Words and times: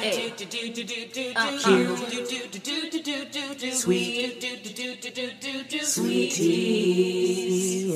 Hey. 0.00 0.32
Sweetie. 5.82 7.92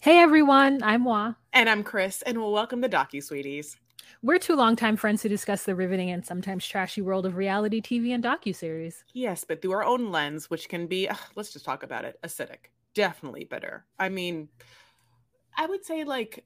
Hey 0.00 0.20
everyone, 0.20 0.84
I'm 0.84 1.04
Wah. 1.04 1.34
And 1.52 1.68
I'm 1.68 1.82
Chris, 1.82 2.22
and 2.22 2.38
well, 2.38 2.52
welcome 2.52 2.80
to 2.82 2.88
Docu 2.88 3.20
Sweeties. 3.20 3.76
We're 4.22 4.38
two 4.38 4.54
longtime 4.54 4.96
friends 4.96 5.24
who 5.24 5.28
discuss 5.28 5.64
the 5.64 5.74
riveting 5.74 6.12
and 6.12 6.24
sometimes 6.24 6.64
trashy 6.64 7.02
world 7.02 7.26
of 7.26 7.36
reality 7.36 7.80
TV 7.80 8.14
and 8.14 8.22
docu-series. 8.22 9.02
Yes, 9.14 9.42
but 9.42 9.60
through 9.60 9.72
our 9.72 9.84
own 9.84 10.12
lens, 10.12 10.48
which 10.48 10.68
can 10.68 10.86
be, 10.86 11.08
ugh, 11.08 11.18
let's 11.34 11.52
just 11.52 11.64
talk 11.64 11.82
about 11.82 12.04
it, 12.04 12.20
acidic. 12.22 12.70
Definitely 12.94 13.44
bitter. 13.44 13.84
I 13.98 14.10
mean, 14.10 14.48
I 15.56 15.66
would 15.66 15.84
say 15.84 16.04
like 16.04 16.44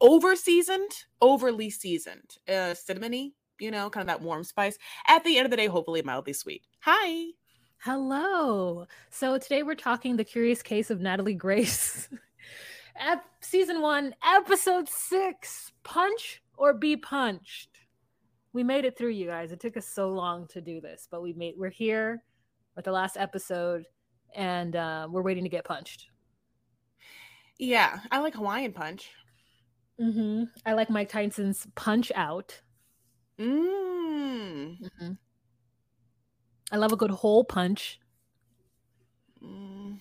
over 0.00 0.36
seasoned, 0.36 0.90
overly 1.20 1.70
seasoned, 1.70 2.36
uh, 2.48 2.74
cinnamony, 2.74 3.32
you 3.58 3.70
know, 3.70 3.90
kind 3.90 4.02
of 4.02 4.08
that 4.08 4.24
warm 4.24 4.44
spice. 4.44 4.78
At 5.08 5.24
the 5.24 5.38
end 5.38 5.46
of 5.46 5.50
the 5.50 5.56
day, 5.56 5.66
hopefully 5.66 6.02
mildly 6.02 6.32
sweet. 6.32 6.62
Hi. 6.80 7.30
Hello. 7.78 8.86
So 9.10 9.38
today 9.38 9.62
we're 9.62 9.74
talking 9.74 10.16
the 10.16 10.24
curious 10.24 10.62
case 10.62 10.90
of 10.90 11.00
Natalie 11.00 11.34
Grace. 11.34 12.08
Ep- 12.96 13.24
season 13.40 13.80
one, 13.80 14.14
episode 14.24 14.88
six, 14.88 15.72
punch 15.82 16.42
or 16.56 16.72
be 16.72 16.96
punched. 16.96 17.70
We 18.52 18.62
made 18.62 18.84
it 18.84 18.96
through, 18.96 19.10
you 19.10 19.26
guys. 19.26 19.50
It 19.50 19.60
took 19.60 19.76
us 19.76 19.86
so 19.86 20.10
long 20.10 20.46
to 20.48 20.60
do 20.60 20.80
this, 20.80 21.08
but 21.10 21.22
we 21.22 21.32
made 21.32 21.54
we're 21.58 21.70
here 21.70 22.22
with 22.76 22.84
the 22.84 22.92
last 22.92 23.16
episode, 23.16 23.84
and 24.34 24.76
uh, 24.76 25.08
we're 25.10 25.22
waiting 25.22 25.42
to 25.42 25.50
get 25.50 25.64
punched. 25.64 26.06
Yeah, 27.58 27.98
I 28.10 28.20
like 28.20 28.34
Hawaiian 28.34 28.72
punch. 28.72 29.10
Mm-hmm. 30.00 30.44
I 30.66 30.72
like 30.74 30.90
Mike 30.90 31.08
Tyson's 31.08 31.66
Punch 31.74 32.10
Out. 32.14 32.60
Mmm. 33.38 34.78
Mm-hmm. 34.80 35.12
I 36.72 36.76
love 36.76 36.92
a 36.92 36.96
good 36.96 37.10
hole 37.10 37.44
punch. 37.44 38.00
Mm. 39.42 39.98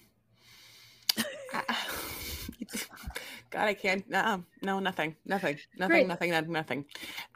I- 1.53 1.75
God, 3.52 3.66
I 3.67 3.73
can't. 3.75 4.09
No, 4.09 4.44
no, 4.64 4.80
nothing, 4.80 5.16
nothing, 5.25 5.58
nothing, 5.77 5.89
Great. 5.91 6.08
nothing, 6.08 6.31
nothing, 6.31 6.52
nothing. 6.52 6.86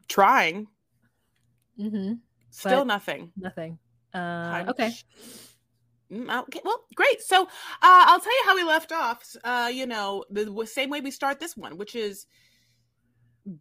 Trying, 0.07 0.67
Mm-hmm. 1.79 2.13
still 2.49 2.79
But- 2.79 2.87
nothing. 2.87 3.31
Nothing. 3.37 3.77
Uh, 4.13 4.65
okay. 4.69 4.91
Mm, 6.11 6.39
Okay, 6.43 6.61
well, 6.63 6.85
great. 6.95 7.21
So 7.21 7.43
uh, 7.43 7.47
I'll 7.81 8.19
tell 8.19 8.31
you 8.33 8.43
how 8.45 8.55
we 8.55 8.63
left 8.63 8.91
off. 8.91 9.35
Uh, 9.43 9.69
you 9.71 9.85
know, 9.85 10.23
the 10.31 10.45
w- 10.45 10.65
same 10.65 10.89
way 10.89 11.01
we 11.01 11.11
start 11.11 11.39
this 11.39 11.55
one, 11.55 11.77
which 11.77 11.93
is 11.95 12.25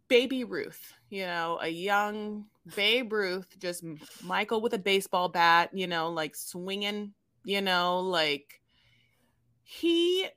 Baby 0.07 0.43
Ruth. 0.43 0.93
You 1.09 1.25
know, 1.25 1.59
a 1.61 1.69
young 1.69 2.45
Babe 2.75 3.13
Ruth, 3.13 3.55
just 3.59 3.83
Michael 4.23 4.61
with 4.61 4.73
a 4.73 4.79
baseball 4.79 5.29
bat. 5.29 5.69
You 5.73 5.87
know, 5.87 6.09
like 6.09 6.35
swinging. 6.35 7.13
You 7.43 7.61
know, 7.61 7.99
like 7.99 8.61
he 9.63 10.27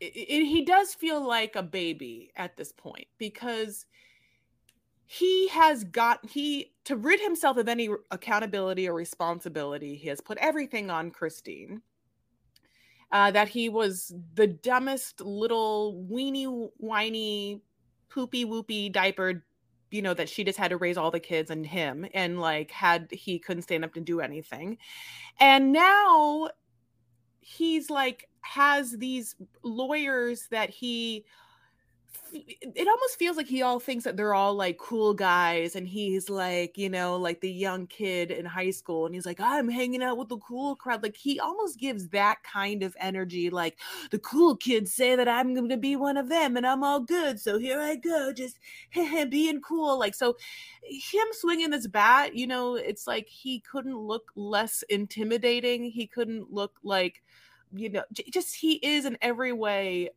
he 0.00 0.64
does 0.64 0.94
feel 0.94 1.26
like 1.26 1.56
a 1.56 1.62
baby 1.62 2.30
at 2.36 2.56
this 2.56 2.72
point 2.72 3.06
because 3.18 3.86
he 5.06 5.48
has 5.48 5.84
got 5.84 6.24
he 6.28 6.72
to 6.84 6.96
rid 6.96 7.20
himself 7.20 7.56
of 7.56 7.68
any 7.68 7.88
accountability 8.10 8.88
or 8.88 8.94
responsibility 8.94 9.94
he 9.96 10.08
has 10.08 10.20
put 10.20 10.38
everything 10.38 10.90
on 10.90 11.10
kristine 11.10 11.80
uh, 13.12 13.30
that 13.30 13.48
he 13.48 13.68
was 13.68 14.12
the 14.34 14.46
dumbest 14.46 15.20
little 15.20 16.02
weeny 16.04 16.44
whiny 16.44 17.62
poopy 18.14 18.44
whoopy 18.44 18.92
diapered 18.92 19.42
you 19.90 20.02
know 20.02 20.14
that 20.14 20.28
she 20.28 20.44
just 20.44 20.58
had 20.58 20.70
to 20.70 20.76
raise 20.76 20.96
all 20.96 21.10
the 21.10 21.20
kids 21.20 21.50
and 21.50 21.66
him 21.66 22.06
and 22.14 22.40
like 22.40 22.70
had 22.70 23.08
he 23.10 23.38
couldn't 23.38 23.62
stand 23.62 23.84
up 23.84 23.94
to 23.94 24.00
do 24.00 24.20
anything. 24.20 24.76
And 25.38 25.72
now 25.72 26.50
he's 27.40 27.90
like 27.90 28.28
has 28.40 28.92
these 28.92 29.36
lawyers 29.62 30.48
that 30.50 30.70
he 30.70 31.24
it 32.34 32.88
almost 32.88 33.18
feels 33.18 33.36
like 33.36 33.46
he 33.46 33.62
all 33.62 33.78
thinks 33.78 34.04
that 34.04 34.16
they're 34.16 34.34
all 34.34 34.54
like 34.54 34.76
cool 34.78 35.14
guys 35.14 35.76
and 35.76 35.86
he's 35.86 36.28
like 36.28 36.76
you 36.76 36.90
know 36.90 37.16
like 37.16 37.40
the 37.40 37.50
young 37.50 37.86
kid 37.86 38.30
in 38.30 38.44
high 38.44 38.70
school 38.70 39.06
and 39.06 39.14
he's 39.14 39.26
like 39.26 39.40
i'm 39.40 39.68
hanging 39.68 40.02
out 40.02 40.18
with 40.18 40.28
the 40.28 40.38
cool 40.38 40.74
crowd. 40.76 41.02
Like 41.02 41.16
he 41.16 41.38
almost 41.38 41.78
gives 41.78 42.08
that 42.08 42.42
kind 42.42 42.82
of 42.82 42.96
energy 42.98 43.50
like 43.50 43.78
the 44.10 44.18
cool 44.18 44.56
kids 44.56 44.92
say 44.92 45.14
that 45.14 45.28
i'm 45.28 45.54
going 45.54 45.68
to 45.68 45.76
be 45.76 45.96
one 45.96 46.16
of 46.16 46.28
them 46.28 46.56
and 46.56 46.66
i'm 46.66 46.82
all 46.82 47.00
good 47.00 47.38
so 47.38 47.58
here 47.58 47.80
i 47.80 47.96
go 47.96 48.32
just 48.32 48.58
being 49.30 49.60
cool. 49.60 49.98
Like 49.98 50.14
so 50.14 50.36
him 50.82 51.26
swinging 51.32 51.70
this 51.70 51.86
bat 51.86 52.34
you 52.34 52.46
know 52.46 52.74
it's 52.74 53.06
like 53.06 53.28
he 53.28 53.60
couldn't 53.60 53.98
look 53.98 54.30
less 54.34 54.82
intimidating. 54.88 55.84
He 55.84 56.06
couldn't 56.06 56.52
look 56.52 56.78
like 56.82 57.22
you 57.72 57.90
know 57.90 58.04
just 58.30 58.54
he 58.54 58.74
is 58.74 59.04
in 59.04 59.18
every 59.20 59.52
way 59.52 60.10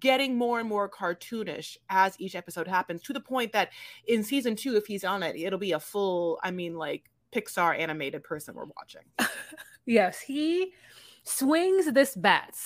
getting 0.00 0.36
more 0.36 0.60
and 0.60 0.68
more 0.68 0.88
cartoonish 0.88 1.76
as 1.90 2.18
each 2.18 2.34
episode 2.34 2.66
happens 2.66 3.02
to 3.02 3.12
the 3.12 3.20
point 3.20 3.52
that 3.52 3.70
in 4.08 4.22
season 4.22 4.56
two 4.56 4.76
if 4.76 4.86
he's 4.86 5.04
on 5.04 5.22
it 5.22 5.36
it'll 5.36 5.58
be 5.58 5.72
a 5.72 5.80
full 5.80 6.38
i 6.42 6.50
mean 6.50 6.74
like 6.74 7.10
pixar 7.34 7.78
animated 7.78 8.22
person 8.22 8.54
we're 8.54 8.64
watching. 8.76 9.02
Yes, 9.86 10.18
he 10.18 10.72
swings 11.24 11.92
this 11.92 12.14
bat, 12.14 12.56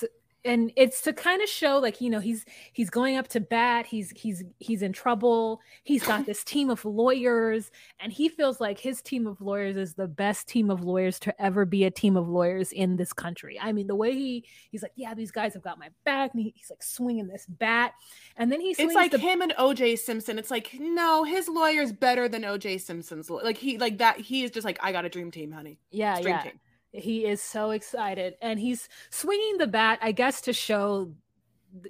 and 0.44 0.72
it's 0.76 1.02
to 1.02 1.12
kind 1.12 1.42
of 1.42 1.48
show, 1.48 1.78
like 1.78 2.00
you 2.00 2.10
know, 2.10 2.20
he's 2.20 2.44
he's 2.72 2.90
going 2.90 3.16
up 3.16 3.28
to 3.28 3.40
bat. 3.40 3.86
He's 3.86 4.10
he's 4.16 4.44
he's 4.58 4.82
in 4.82 4.92
trouble. 4.92 5.60
He's 5.84 6.04
got 6.04 6.26
this 6.26 6.44
team 6.44 6.70
of 6.70 6.84
lawyers, 6.84 7.70
and 8.00 8.12
he 8.12 8.28
feels 8.28 8.60
like 8.60 8.78
his 8.78 9.02
team 9.02 9.26
of 9.26 9.40
lawyers 9.40 9.76
is 9.76 9.94
the 9.94 10.08
best 10.08 10.48
team 10.48 10.70
of 10.70 10.82
lawyers 10.82 11.18
to 11.20 11.42
ever 11.42 11.64
be 11.64 11.84
a 11.84 11.90
team 11.90 12.16
of 12.16 12.28
lawyers 12.28 12.72
in 12.72 12.96
this 12.96 13.12
country. 13.12 13.58
I 13.60 13.72
mean, 13.72 13.86
the 13.86 13.96
way 13.96 14.12
he 14.12 14.44
he's 14.70 14.82
like, 14.82 14.92
yeah, 14.96 15.14
these 15.14 15.30
guys 15.30 15.54
have 15.54 15.62
got 15.62 15.78
my 15.78 15.90
back, 16.04 16.32
and 16.34 16.42
he, 16.42 16.54
he's 16.56 16.70
like 16.70 16.82
swinging 16.82 17.26
this 17.26 17.46
bat, 17.46 17.92
and 18.36 18.50
then 18.50 18.60
he's 18.60 18.78
it's 18.78 18.94
like 18.94 19.10
the 19.10 19.18
him 19.18 19.42
and 19.42 19.52
oj 19.58 19.98
simpson 19.98 20.38
it's 20.38 20.50
like 20.50 20.74
no 20.78 21.24
his 21.24 21.48
lawyer's 21.48 21.92
better 21.92 22.28
than 22.28 22.42
oj 22.42 22.80
simpson's 22.80 23.28
law- 23.28 23.40
like 23.42 23.58
he 23.58 23.76
like 23.78 23.98
that 23.98 24.18
he 24.18 24.44
is 24.44 24.50
just 24.50 24.64
like 24.64 24.78
i 24.82 24.92
got 24.92 25.04
a 25.04 25.08
dream 25.08 25.30
team 25.30 25.52
honey 25.52 25.78
yeah 25.90 26.18
yeah. 26.18 26.42
team 26.42 26.52
He 26.92 27.26
is 27.26 27.42
so 27.42 27.70
excited, 27.70 28.34
and 28.40 28.58
he's 28.58 28.88
swinging 29.10 29.58
the 29.58 29.66
bat, 29.66 29.98
I 30.00 30.12
guess, 30.12 30.40
to 30.42 30.52
show 30.52 31.12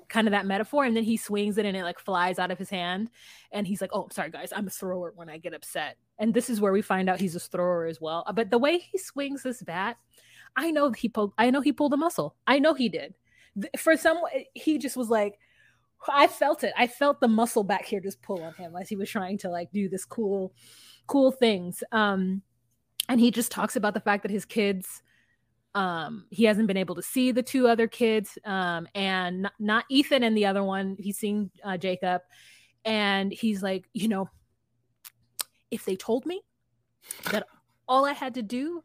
kind 0.09 0.27
of 0.27 0.33
that 0.33 0.45
metaphor. 0.45 0.85
And 0.85 0.97
then 0.97 1.05
he 1.05 1.17
swings 1.17 1.57
it, 1.57 1.65
and 1.67 1.77
it 1.77 1.85
like 1.85 2.01
flies 2.01 2.39
out 2.39 2.51
of 2.51 2.59
his 2.59 2.71
hand. 2.71 3.11
And 3.53 3.67
he's 3.67 3.81
like, 3.81 3.91
"Oh, 3.93 4.09
sorry, 4.11 4.31
guys. 4.31 4.53
I'm 4.55 4.67
a 4.67 4.71
thrower 4.71 5.13
when 5.15 5.29
I 5.29 5.39
get 5.39 5.55
upset." 5.55 5.97
And 6.19 6.35
this 6.35 6.51
is 6.51 6.61
where 6.61 6.73
we 6.73 6.83
find 6.83 7.09
out 7.09 7.21
he's 7.21 7.37
a 7.37 7.41
thrower 7.41 7.87
as 7.87 8.01
well. 8.01 8.25
Uh, 8.27 8.33
But 8.33 8.51
the 8.51 8.59
way 8.59 8.79
he 8.79 8.99
swings 8.99 9.43
this 9.45 9.63
bat, 9.63 9.97
I 10.57 10.73
know 10.73 10.91
he 10.91 11.09
pulled. 11.09 11.33
I 11.39 11.51
know 11.51 11.61
he 11.61 11.73
pulled 11.73 11.95
a 11.95 11.97
muscle. 11.97 12.35
I 12.47 12.59
know 12.59 12.75
he 12.75 12.89
did. 12.89 13.15
For 13.79 13.97
some, 13.97 14.19
he 14.55 14.79
just 14.79 14.97
was 14.97 15.11
like, 15.11 15.39
I 16.09 16.27
felt 16.27 16.65
it. 16.65 16.73
I 16.77 16.87
felt 16.87 17.21
the 17.21 17.29
muscle 17.29 17.65
back 17.65 17.85
here 17.85 18.01
just 18.01 18.23
pull 18.23 18.43
on 18.43 18.55
him 18.55 18.75
as 18.77 18.89
he 18.89 18.97
was 18.97 19.11
trying 19.11 19.39
to 19.39 19.49
like 19.49 19.71
do 19.73 19.89
this 19.89 20.05
cool, 20.05 20.53
cool 21.07 21.33
things. 21.33 21.83
Um, 21.93 22.43
and 23.09 23.21
he 23.21 23.31
just 23.31 23.51
talks 23.51 23.77
about 23.77 23.95
the 23.95 24.01
fact 24.01 24.23
that 24.23 24.31
his 24.31 24.45
kids 24.45 25.03
um 25.75 26.25
he 26.31 26.45
hasn't 26.45 26.67
been 26.67 26.77
able 26.77 26.95
to 26.95 27.03
see 27.03 27.31
the 27.31 27.43
two 27.43 27.69
other 27.69 27.87
kids 27.87 28.39
um 28.45 28.89
and 28.95 29.43
not, 29.43 29.53
not 29.59 29.85
ethan 29.91 30.23
and 30.23 30.37
the 30.37 30.47
other 30.47 30.65
one 30.65 30.97
he's 30.99 31.19
seeing 31.19 31.51
uh, 31.65 31.77
jacob. 31.77 32.23
And 32.85 33.33
he's 33.33 33.63
like 33.63 33.89
you 33.93 34.09
know 34.09 34.31
if 35.71 35.85
they 35.85 35.97
told 35.97 36.25
me 36.25 36.41
that 37.31 37.47
all 37.87 38.05
i 38.05 38.13
had 38.13 38.35
to 38.35 38.43
do 38.43 38.83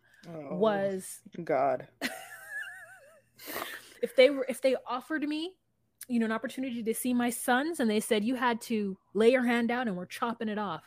was 0.51 1.19
god. 1.43 1.87
if 4.01 4.15
they 4.15 4.29
were 4.29 4.45
if 4.49 4.61
they 4.61 4.75
offered 4.87 5.23
me 5.23 5.53
you 6.07 6.19
know 6.19 6.25
an 6.25 6.31
opportunity 6.31 6.83
to 6.83 6.93
see 6.93 7.13
my 7.13 7.29
sons 7.29 7.79
and 7.79 7.89
they 7.89 7.99
said 7.99 8.23
you 8.23 8.35
had 8.35 8.61
to 8.61 8.97
lay 9.13 9.31
your 9.31 9.45
hand 9.45 9.67
down 9.67 9.87
and 9.87 9.95
we're 9.95 10.05
chopping 10.05 10.49
it 10.49 10.57
off 10.57 10.83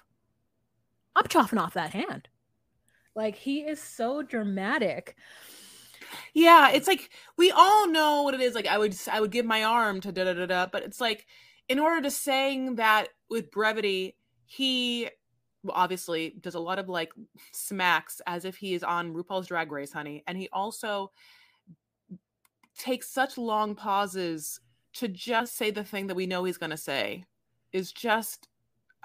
i'm 1.15 1.27
chopping 1.27 1.59
off 1.59 1.75
that 1.75 1.91
hand 1.91 2.29
like 3.17 3.35
he 3.35 3.61
is 3.61 3.81
so 3.81 4.23
dramatic. 4.23 5.17
Yeah 6.35 6.71
it's 6.71 6.87
like 6.87 7.11
we 7.37 7.51
all 7.51 7.89
know 7.89 8.23
what 8.23 8.35
it 8.35 8.41
is 8.41 8.55
like 8.55 8.69
i 8.69 8.79
would 8.79 8.95
i 9.11 9.21
would 9.21 9.33
give 9.33 9.45
my 9.45 9.65
arm 9.65 10.01
to 10.01 10.13
da 10.13 10.23
da 10.25 10.35
da 10.35 10.47
da 10.47 10.67
but 10.67 10.85
it's 10.85 11.01
like 11.01 11.27
in 11.69 11.81
order 11.81 12.01
to 12.01 12.11
saying 12.11 12.77
that 12.77 13.09
with 13.29 13.51
brevity 13.51 14.15
he 14.45 15.11
obviously 15.71 16.35
does 16.41 16.55
a 16.55 16.61
lot 16.61 16.79
of 16.79 16.89
like 16.89 17.13
smacks 17.53 18.21
as 18.27 18.45
if 18.45 18.57
he 18.57 18.75
is 18.75 18.83
on 18.83 19.13
RuPaul's 19.13 19.49
Drag 19.49 19.71
Race, 19.73 19.93
honey, 19.93 20.23
and 20.27 20.39
he 20.39 20.49
also 20.53 21.11
takes 22.79 23.09
such 23.09 23.39
long 23.39 23.75
pauses 23.75 24.61
to 24.95 25.09
just 25.09 25.57
say 25.57 25.71
the 25.71 25.85
thing 25.85 26.07
that 26.07 26.15
we 26.15 26.27
know 26.27 26.45
he's 26.45 26.59
going 26.59 26.71
to 26.71 26.77
say 26.77 27.25
is 27.73 27.93
just 27.93 28.49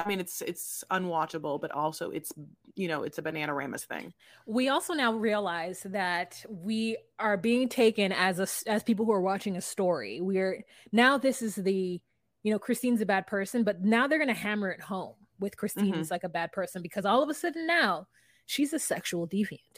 I 0.03 0.07
mean 0.07 0.19
it's 0.19 0.41
it's 0.41 0.83
unwatchable 0.91 1.59
but 1.61 1.71
also 1.71 2.09
it's 2.11 2.31
you 2.75 2.87
know 2.87 3.03
it's 3.03 3.17
a 3.17 3.21
banana 3.21 3.53
ramus 3.53 3.85
thing. 3.85 4.13
we 4.45 4.69
also 4.69 4.93
now 4.93 5.13
realize 5.13 5.81
that 5.85 6.43
we 6.49 6.97
are 7.19 7.37
being 7.37 7.69
taken 7.69 8.11
as 8.11 8.39
a 8.39 8.69
as 8.69 8.83
people 8.83 9.05
who 9.05 9.11
are 9.11 9.21
watching 9.21 9.57
a 9.57 9.61
story 9.61 10.21
we're 10.21 10.63
now 10.91 11.17
this 11.17 11.41
is 11.41 11.55
the 11.55 12.01
you 12.43 12.51
know 12.51 12.59
kristine's 12.59 13.01
a 13.01 13.05
bad 13.05 13.27
person 13.27 13.63
but 13.63 13.81
now 13.83 14.07
they're 14.07 14.17
going 14.17 14.27
to 14.27 14.33
hammer 14.33 14.69
it 14.69 14.81
home 14.81 15.15
with 15.39 15.57
Kristine 15.57 15.93
Mhm. 15.95 16.11
like 16.11 16.23
a 16.23 16.29
bad 16.29 16.51
person 16.51 16.81
because 16.81 17.05
all 17.05 17.23
of 17.23 17.29
a 17.29 17.33
sudden 17.33 17.65
now 17.65 18.07
she's 18.45 18.73
a 18.73 18.79
sexual 18.79 19.27
deviant. 19.27 19.77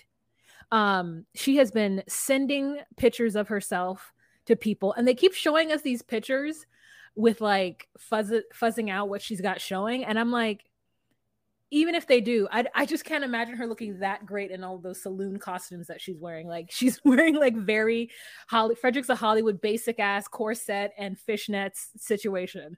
Um, 0.72 1.26
she 1.36 1.56
has 1.58 1.72
been 1.72 2.04
sending 2.08 2.80
pictures 2.98 3.36
of 3.36 3.48
herself 3.48 4.12
to 4.48 4.56
people, 4.56 4.94
and 4.94 5.08
they 5.08 5.14
keep 5.16 5.34
showing 5.34 5.72
us 5.72 5.82
these 5.82 6.02
pictures 6.02 6.66
with 7.16 7.42
like 7.42 7.88
fuzz 7.98 8.32
fuzzing 8.54 8.90
out 8.90 9.10
what 9.10 9.22
she's 9.22 9.42
got 9.42 9.62
showing, 9.62 10.04
and 10.06 10.18
I'm 10.20 10.32
like, 10.32 10.66
even 11.74 11.96
if 11.96 12.06
they 12.06 12.22
do, 12.22 12.48
I, 12.52 12.66
I 12.76 12.86
just 12.86 13.04
can't 13.04 13.24
imagine 13.24 13.56
her 13.56 13.66
looking 13.66 13.98
that 14.00 14.28
great 14.28 14.52
in 14.52 14.64
all 14.64 14.78
those 14.78 15.02
saloon 15.02 15.40
costumes 15.40 15.88
that 15.88 16.00
she's 16.00 16.20
wearing. 16.20 16.48
Like 16.48 16.68
she's 16.72 17.02
wearing 17.04 17.36
like 17.36 17.56
very 17.56 18.12
Holly 18.48 18.76
Frederick's 18.76 19.10
a 19.10 19.16
Hollywood 19.16 19.60
basic 19.60 20.00
ass 20.00 20.28
corset 20.28 20.92
and 21.00 21.18
fishnets 21.18 21.88
situation. 21.98 22.78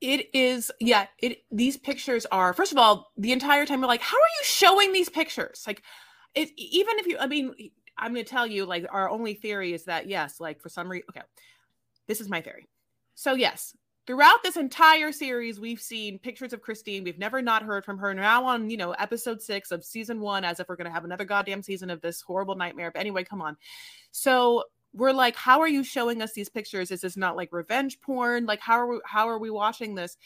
It 0.00 0.30
is, 0.32 0.72
yeah. 0.80 1.08
It 1.18 1.42
these 1.50 1.76
pictures 1.76 2.24
are 2.32 2.54
first 2.54 2.72
of 2.72 2.78
all 2.78 3.12
the 3.18 3.32
entire 3.32 3.66
time 3.66 3.80
you're 3.80 3.88
like, 3.88 4.00
how 4.00 4.16
are 4.16 4.34
you 4.40 4.44
showing 4.44 4.94
these 4.94 5.10
pictures? 5.10 5.64
Like, 5.66 5.82
it 6.34 6.48
even 6.56 6.98
if 6.98 7.06
you, 7.06 7.18
I 7.18 7.26
mean, 7.26 7.52
I'm 7.98 8.14
going 8.14 8.24
to 8.24 8.30
tell 8.30 8.46
you, 8.46 8.64
like, 8.64 8.86
our 8.90 9.10
only 9.10 9.34
theory 9.34 9.74
is 9.74 9.84
that 9.84 10.08
yes, 10.08 10.40
like 10.40 10.62
for 10.62 10.70
some 10.70 10.90
reason, 10.90 11.04
okay, 11.10 11.26
this 12.06 12.22
is 12.22 12.30
my 12.30 12.40
theory. 12.40 12.66
So 13.20 13.34
yes, 13.34 13.76
throughout 14.06 14.42
this 14.42 14.56
entire 14.56 15.12
series, 15.12 15.60
we've 15.60 15.78
seen 15.78 16.18
pictures 16.18 16.54
of 16.54 16.62
Kristine. 16.62 17.04
We've 17.04 17.18
never 17.18 17.42
not 17.42 17.62
heard 17.62 17.84
from 17.84 17.98
her. 17.98 18.14
Now 18.14 18.46
on, 18.46 18.70
you 18.70 18.78
know, 18.78 18.92
episode 18.92 19.42
six 19.42 19.72
of 19.72 19.84
season 19.84 20.20
one, 20.20 20.42
as 20.42 20.58
if 20.58 20.70
we're 20.70 20.76
going 20.76 20.86
to 20.86 20.90
have 20.90 21.04
another 21.04 21.26
goddamn 21.26 21.62
season 21.62 21.90
of 21.90 22.00
this 22.00 22.22
horrible 22.22 22.54
nightmare. 22.54 22.90
But 22.90 23.00
anyway, 23.00 23.24
come 23.24 23.42
on. 23.42 23.58
So 24.10 24.64
we're 24.92 25.12
like, 25.12 25.36
how 25.36 25.60
are 25.60 25.68
you 25.68 25.84
showing 25.84 26.20
us 26.20 26.32
these 26.32 26.48
pictures? 26.48 26.90
Is 26.90 27.02
this 27.02 27.16
not 27.16 27.36
like 27.36 27.52
revenge 27.52 28.00
porn? 28.00 28.46
Like, 28.46 28.60
how 28.60 28.74
are 28.74 28.86
we, 28.88 29.00
how 29.04 29.28
are 29.28 29.38
we 29.38 29.50
watching 29.50 29.94
this? 29.94 30.16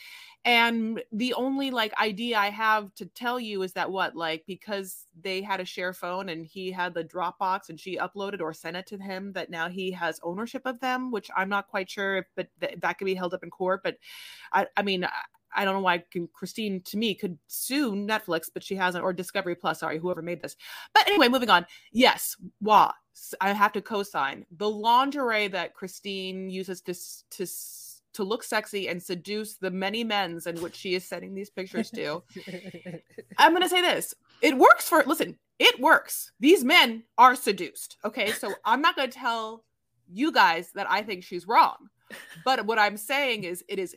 And 0.46 1.02
the 1.12 1.32
only 1.34 1.70
like 1.70 1.98
idea 1.98 2.38
I 2.38 2.50
have 2.50 2.94
to 2.96 3.06
tell 3.06 3.40
you 3.40 3.62
is 3.62 3.72
that 3.74 3.90
what 3.90 4.14
like 4.14 4.44
because 4.46 5.06
they 5.18 5.40
had 5.40 5.60
a 5.60 5.64
share 5.64 5.94
phone 5.94 6.28
and 6.28 6.44
he 6.44 6.70
had 6.70 6.92
the 6.92 7.04
Dropbox 7.04 7.70
and 7.70 7.80
she 7.80 7.96
uploaded 7.96 8.40
or 8.40 8.52
sent 8.52 8.76
it 8.76 8.86
to 8.88 8.98
him 8.98 9.32
that 9.32 9.50
now 9.50 9.68
he 9.68 9.90
has 9.92 10.20
ownership 10.22 10.62
of 10.66 10.80
them, 10.80 11.10
which 11.10 11.30
I'm 11.34 11.48
not 11.48 11.68
quite 11.68 11.90
sure 11.90 12.18
if 12.18 12.26
but 12.36 12.48
th- 12.60 12.78
that 12.80 12.98
could 12.98 13.06
be 13.06 13.14
held 13.14 13.32
up 13.32 13.42
in 13.42 13.50
court. 13.50 13.82
But 13.82 13.96
I 14.52 14.66
I 14.76 14.82
mean. 14.82 15.04
I, 15.04 15.10
I 15.56 15.64
don't 15.64 15.74
know 15.74 15.80
why 15.82 16.02
Kristine 16.36 16.84
to 16.86 16.96
me 16.96 17.14
could 17.14 17.38
sue 17.46 17.92
Netflix, 17.92 18.50
but 18.52 18.64
she 18.64 18.74
hasn't, 18.74 19.04
or 19.04 19.12
Discovery 19.12 19.54
Plus. 19.54 19.78
Sorry, 19.78 20.00
whoever 20.00 20.20
made 20.20 20.42
this. 20.42 20.56
But 20.92 21.06
anyway, 21.06 21.28
moving 21.28 21.48
on. 21.48 21.64
Yes, 21.92 22.36
Wah, 22.60 22.90
I 23.40 23.52
have 23.52 23.72
to 23.72 23.80
co-sign 23.80 24.46
the 24.50 24.68
lingerie 24.68 25.48
that 25.48 25.74
Kristine 25.74 26.50
uses 26.50 26.80
to 26.82 26.94
to 27.30 27.46
to 28.14 28.24
look 28.24 28.42
sexy 28.44 28.88
and 28.88 29.02
seduce 29.02 29.56
the 29.56 29.70
many 29.70 30.04
men's 30.04 30.46
in 30.46 30.60
which 30.62 30.76
she 30.76 30.94
is 30.94 31.04
sending 31.04 31.34
these 31.34 31.50
pictures 31.50 31.90
to. 31.90 32.22
I'm 33.38 33.52
going 33.52 33.62
to 33.62 33.68
say 33.68 33.82
this. 33.82 34.14
It 34.40 34.56
works 34.56 34.88
for 34.88 35.02
listen, 35.04 35.36
it 35.58 35.80
works. 35.80 36.32
These 36.40 36.64
men 36.64 37.04
are 37.18 37.34
seduced. 37.34 37.96
Okay? 38.04 38.32
So 38.32 38.54
I'm 38.64 38.80
not 38.80 38.96
going 38.96 39.10
to 39.10 39.18
tell 39.18 39.64
you 40.08 40.32
guys 40.32 40.70
that 40.74 40.90
I 40.90 41.02
think 41.02 41.24
she's 41.24 41.46
wrong. 41.46 41.88
But 42.44 42.66
what 42.66 42.78
I'm 42.78 42.96
saying 42.96 43.44
is 43.44 43.64
it 43.68 43.78
is 43.78 43.96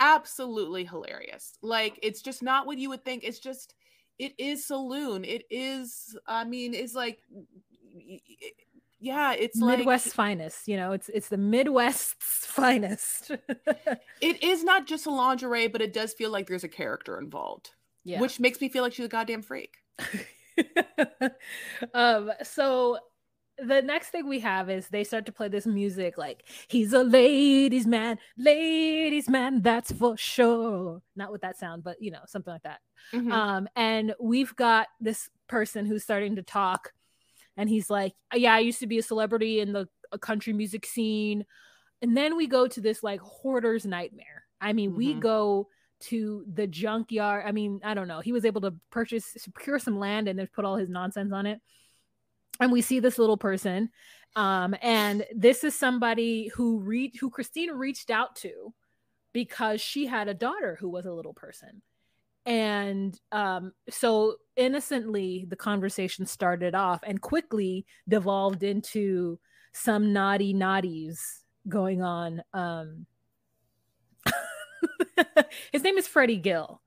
absolutely 0.00 0.84
hilarious. 0.84 1.54
Like 1.62 1.98
it's 2.02 2.22
just 2.22 2.42
not 2.42 2.66
what 2.66 2.78
you 2.78 2.88
would 2.90 3.04
think. 3.04 3.22
It's 3.24 3.38
just 3.38 3.74
it 4.18 4.32
is 4.38 4.64
saloon. 4.66 5.24
It 5.24 5.44
is 5.50 6.16
I 6.26 6.44
mean, 6.44 6.74
it's 6.74 6.94
like 6.94 7.20
yeah, 9.00 9.32
it's 9.32 9.58
like 9.58 9.78
Midwest 9.78 10.14
finest, 10.14 10.66
you 10.68 10.76
know, 10.76 10.92
it's 10.92 11.08
it's 11.08 11.28
the 11.28 11.36
Midwest's 11.36 12.14
finest. 12.46 13.30
it 14.20 14.42
is 14.42 14.64
not 14.64 14.86
just 14.86 15.06
a 15.06 15.10
lingerie, 15.10 15.68
but 15.68 15.82
it 15.82 15.92
does 15.92 16.14
feel 16.14 16.30
like 16.30 16.46
there's 16.46 16.64
a 16.64 16.68
character 16.68 17.18
involved, 17.18 17.70
yeah. 18.04 18.20
which 18.20 18.40
makes 18.40 18.60
me 18.60 18.68
feel 18.68 18.82
like 18.82 18.92
she's 18.92 19.06
a 19.06 19.08
goddamn 19.08 19.42
freak. 19.42 19.74
um 21.94 22.30
so 22.42 22.98
the 23.58 23.80
next 23.82 24.08
thing 24.08 24.28
we 24.28 24.40
have 24.40 24.68
is 24.68 24.88
they 24.88 25.04
start 25.04 25.26
to 25.26 25.32
play 25.32 25.48
this 25.48 25.66
music 25.66 26.18
like 26.18 26.44
he's 26.66 26.92
a 26.92 27.02
ladies 27.04 27.86
man 27.86 28.18
ladies 28.36 29.28
man 29.28 29.62
that's 29.62 29.92
for 29.92 30.16
sure 30.16 31.00
not 31.14 31.30
with 31.30 31.40
that 31.42 31.56
sound 31.56 31.84
but 31.84 31.96
you 32.00 32.10
know 32.10 32.20
something 32.26 32.52
like 32.52 32.62
that 32.62 32.80
Mhm. 33.12 33.30
um 33.30 33.68
and 33.76 34.14
we've 34.20 34.54
got 34.56 34.88
this 35.00 35.30
person 35.48 35.86
who's 35.86 36.02
starting 36.02 36.34
to 36.36 36.42
talk 36.42 36.92
and 37.56 37.68
he's 37.68 37.88
like 37.90 38.12
yeah 38.34 38.54
i 38.54 38.58
used 38.58 38.80
to 38.80 38.86
be 38.86 38.98
a 38.98 39.02
celebrity 39.02 39.60
in 39.60 39.72
the 39.72 39.88
uh, 40.12 40.18
country 40.18 40.52
music 40.52 40.86
scene. 40.86 41.44
And 42.02 42.16
then 42.16 42.36
we 42.36 42.46
go 42.46 42.66
to 42.68 42.80
this 42.80 43.02
like 43.02 43.20
hoarder's 43.20 43.86
nightmare. 43.86 44.44
I 44.60 44.72
mean 44.72 44.94
we 44.94 45.14
Mhm. 45.14 45.20
go 45.20 45.68
to 46.00 46.44
the 46.52 46.66
junkyard. 46.66 47.44
I 47.46 47.52
mean 47.52 47.80
i 47.82 47.94
don't 47.94 48.08
know. 48.08 48.20
He 48.20 48.32
was 48.32 48.44
able 48.44 48.60
to 48.62 48.74
purchase 48.90 49.24
secure 49.36 49.78
some 49.78 49.98
land 49.98 50.28
and 50.28 50.38
then 50.38 50.48
put 50.52 50.64
all 50.64 50.76
his 50.76 50.90
nonsense 50.90 51.32
on 51.32 51.46
it. 51.46 51.60
And 52.60 52.70
we 52.70 52.82
see 52.82 53.00
this 53.00 53.18
little 53.18 53.38
person 53.38 53.90
um 54.36 54.74
and 54.82 55.24
this 55.34 55.62
is 55.64 55.74
somebody 55.78 56.48
who 56.48 56.80
read 56.80 57.14
who 57.20 57.30
christina 57.30 57.72
reached 57.72 58.10
out 58.10 58.34
to 58.34 58.74
because 59.32 59.80
she 59.80 60.06
had 60.06 60.26
a 60.28 60.34
daughter 60.34 60.76
who 60.80 60.88
was 60.88 61.06
a 61.06 61.12
little 61.12 61.34
person 61.34 61.82
and 62.46 63.18
um 63.32 63.72
so 63.88 64.36
innocently 64.56 65.46
the 65.48 65.56
conversation 65.56 66.26
started 66.26 66.74
off 66.74 67.00
and 67.04 67.20
quickly 67.20 67.86
devolved 68.08 68.62
into 68.62 69.38
some 69.72 70.12
naughty 70.12 70.52
naughties 70.54 71.18
going 71.68 72.02
on 72.02 72.42
um 72.52 73.06
his 75.72 75.82
name 75.82 75.96
is 75.96 76.06
freddie 76.06 76.36
gill. 76.36 76.80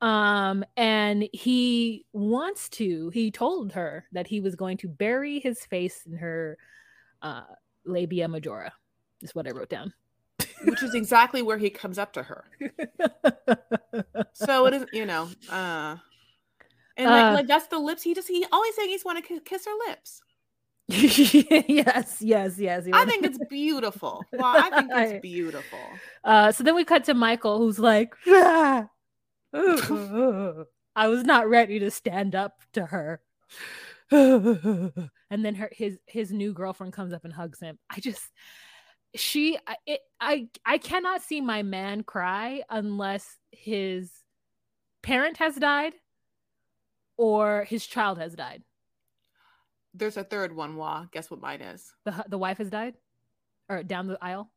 Um 0.00 0.64
and 0.76 1.28
he 1.32 2.06
wants 2.12 2.68
to 2.70 3.10
he 3.10 3.30
told 3.30 3.72
her 3.72 4.06
that 4.12 4.26
he 4.26 4.40
was 4.40 4.54
going 4.54 4.78
to 4.78 4.88
bury 4.88 5.40
his 5.40 5.64
face 5.66 6.06
in 6.06 6.16
her 6.16 6.56
uh 7.20 7.42
labia 7.84 8.26
majora 8.28 8.72
is 9.22 9.34
what 9.34 9.46
i 9.46 9.50
wrote 9.50 9.68
down 9.68 9.92
Which 10.64 10.82
is 10.82 10.94
exactly 10.94 11.42
where 11.42 11.58
he 11.58 11.70
comes 11.70 11.98
up 11.98 12.12
to 12.14 12.22
her. 12.22 12.44
So 14.32 14.66
it 14.66 14.74
is, 14.74 14.86
you 14.92 15.06
know, 15.06 15.28
uh 15.50 15.96
and 16.96 17.10
like, 17.10 17.24
Uh, 17.24 17.32
like 17.32 17.46
that's 17.46 17.66
the 17.68 17.78
lips 17.78 18.02
he 18.02 18.14
just 18.14 18.28
he 18.28 18.46
always 18.52 18.74
saying 18.74 18.90
he's 18.90 19.04
want 19.04 19.24
to 19.24 19.40
kiss 19.40 19.64
her 19.66 19.88
lips. 19.88 20.22
yes 20.88 22.20
yes 22.20 22.58
yes 22.58 22.86
I 22.92 23.04
think 23.04 23.24
it's 23.24 23.38
beautiful. 23.48 24.24
Well, 24.32 24.42
I 24.44 24.70
think 24.70 24.90
it's 24.92 25.22
beautiful. 25.22 25.78
Uh, 26.24 26.50
so 26.52 26.64
then 26.64 26.74
we 26.74 26.84
cut 26.84 27.04
to 27.04 27.14
Michael, 27.14 27.58
who's 27.58 27.78
like, 27.78 28.14
"Ah, 28.26 28.88
uh, 29.52 30.64
I 30.96 31.08
was 31.08 31.22
not 31.24 31.48
ready 31.48 31.78
to 31.78 31.90
stand 31.90 32.34
up 32.34 32.60
to 32.72 32.86
her. 32.86 33.20
and 34.10 35.00
then 35.30 35.54
her 35.54 35.70
his 35.72 35.98
his 36.06 36.32
new 36.32 36.52
girlfriend 36.52 36.92
comes 36.92 37.12
up 37.12 37.24
and 37.24 37.32
hugs 37.32 37.60
him. 37.60 37.78
I 37.88 38.00
just 38.00 38.28
she 39.14 39.58
I- 39.66 39.76
it 39.86 40.00
I 40.20 40.48
I 40.64 40.78
cannot 40.78 41.22
see 41.22 41.40
my 41.40 41.62
man 41.62 42.02
cry 42.02 42.62
unless 42.70 43.38
his 43.50 44.10
parent 45.02 45.38
has 45.38 45.56
died 45.56 45.94
or 47.16 47.64
his 47.64 47.86
child 47.86 48.18
has 48.18 48.34
died. 48.34 48.62
There's 49.92 50.16
a 50.16 50.24
third 50.24 50.54
one. 50.54 50.76
Wah. 50.76 51.06
Guess 51.10 51.30
what 51.30 51.40
mine 51.40 51.60
is? 51.60 51.92
The 52.04 52.24
the 52.28 52.38
wife 52.38 52.58
has 52.58 52.70
died 52.70 52.94
or 53.68 53.82
down 53.82 54.06
the 54.06 54.18
aisle. 54.22 54.50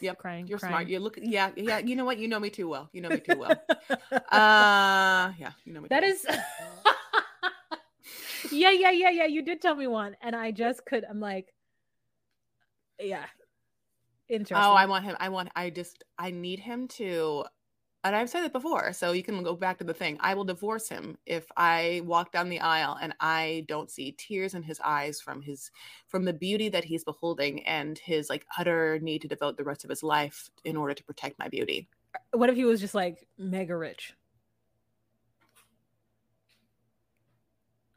Yep, 0.00 0.18
crying. 0.18 0.46
You're 0.46 0.58
crying. 0.58 0.72
smart. 0.72 0.88
You 0.88 0.98
look. 0.98 1.18
Yeah, 1.20 1.50
yeah. 1.56 1.78
You 1.78 1.94
know 1.94 2.04
what? 2.04 2.18
You 2.18 2.26
know 2.26 2.40
me 2.40 2.50
too 2.50 2.68
well. 2.68 2.88
You 2.92 3.02
know 3.02 3.10
me 3.10 3.20
too 3.20 3.38
well. 3.38 3.62
Uh, 4.32 5.32
yeah. 5.38 5.52
You 5.64 5.74
know 5.74 5.80
me. 5.82 5.88
That 5.90 6.04
is 6.04 6.24
Yeah, 8.50 8.70
yeah, 8.70 8.90
yeah, 8.90 9.10
yeah. 9.10 9.26
You 9.26 9.42
did 9.42 9.60
tell 9.60 9.74
me 9.74 9.86
one 9.86 10.16
and 10.22 10.34
I 10.34 10.50
just 10.50 10.84
could 10.86 11.04
I'm 11.04 11.20
like 11.20 11.52
yeah. 12.98 13.26
Interesting. 14.32 14.64
Oh, 14.64 14.72
I 14.72 14.86
want 14.86 15.04
him. 15.04 15.14
I 15.20 15.28
want. 15.28 15.50
I 15.54 15.68
just. 15.68 16.04
I 16.18 16.30
need 16.30 16.58
him 16.58 16.88
to. 16.88 17.44
And 18.02 18.16
I've 18.16 18.30
said 18.30 18.44
it 18.44 18.52
before, 18.52 18.92
so 18.94 19.12
you 19.12 19.22
can 19.22 19.42
go 19.44 19.54
back 19.54 19.78
to 19.78 19.84
the 19.84 19.92
thing. 19.94 20.16
I 20.20 20.34
will 20.34 20.44
divorce 20.44 20.88
him 20.88 21.18
if 21.26 21.46
I 21.56 22.00
walk 22.04 22.32
down 22.32 22.48
the 22.48 22.58
aisle 22.58 22.98
and 23.00 23.14
I 23.20 23.64
don't 23.68 23.90
see 23.90 24.16
tears 24.18 24.54
in 24.54 24.62
his 24.62 24.80
eyes 24.82 25.20
from 25.20 25.42
his 25.42 25.70
from 26.08 26.24
the 26.24 26.32
beauty 26.32 26.68
that 26.70 26.82
he's 26.82 27.04
beholding 27.04 27.64
and 27.64 27.96
his 27.98 28.28
like 28.30 28.44
utter 28.58 28.98
need 29.00 29.22
to 29.22 29.28
devote 29.28 29.56
the 29.56 29.64
rest 29.64 29.84
of 29.84 29.90
his 29.90 30.02
life 30.02 30.50
in 30.64 30.76
order 30.76 30.94
to 30.94 31.04
protect 31.04 31.38
my 31.38 31.48
beauty. 31.48 31.86
what 32.32 32.48
if 32.48 32.56
he 32.56 32.64
was 32.64 32.80
just 32.80 32.94
like 32.94 33.28
mega 33.38 33.76
rich? 33.76 34.14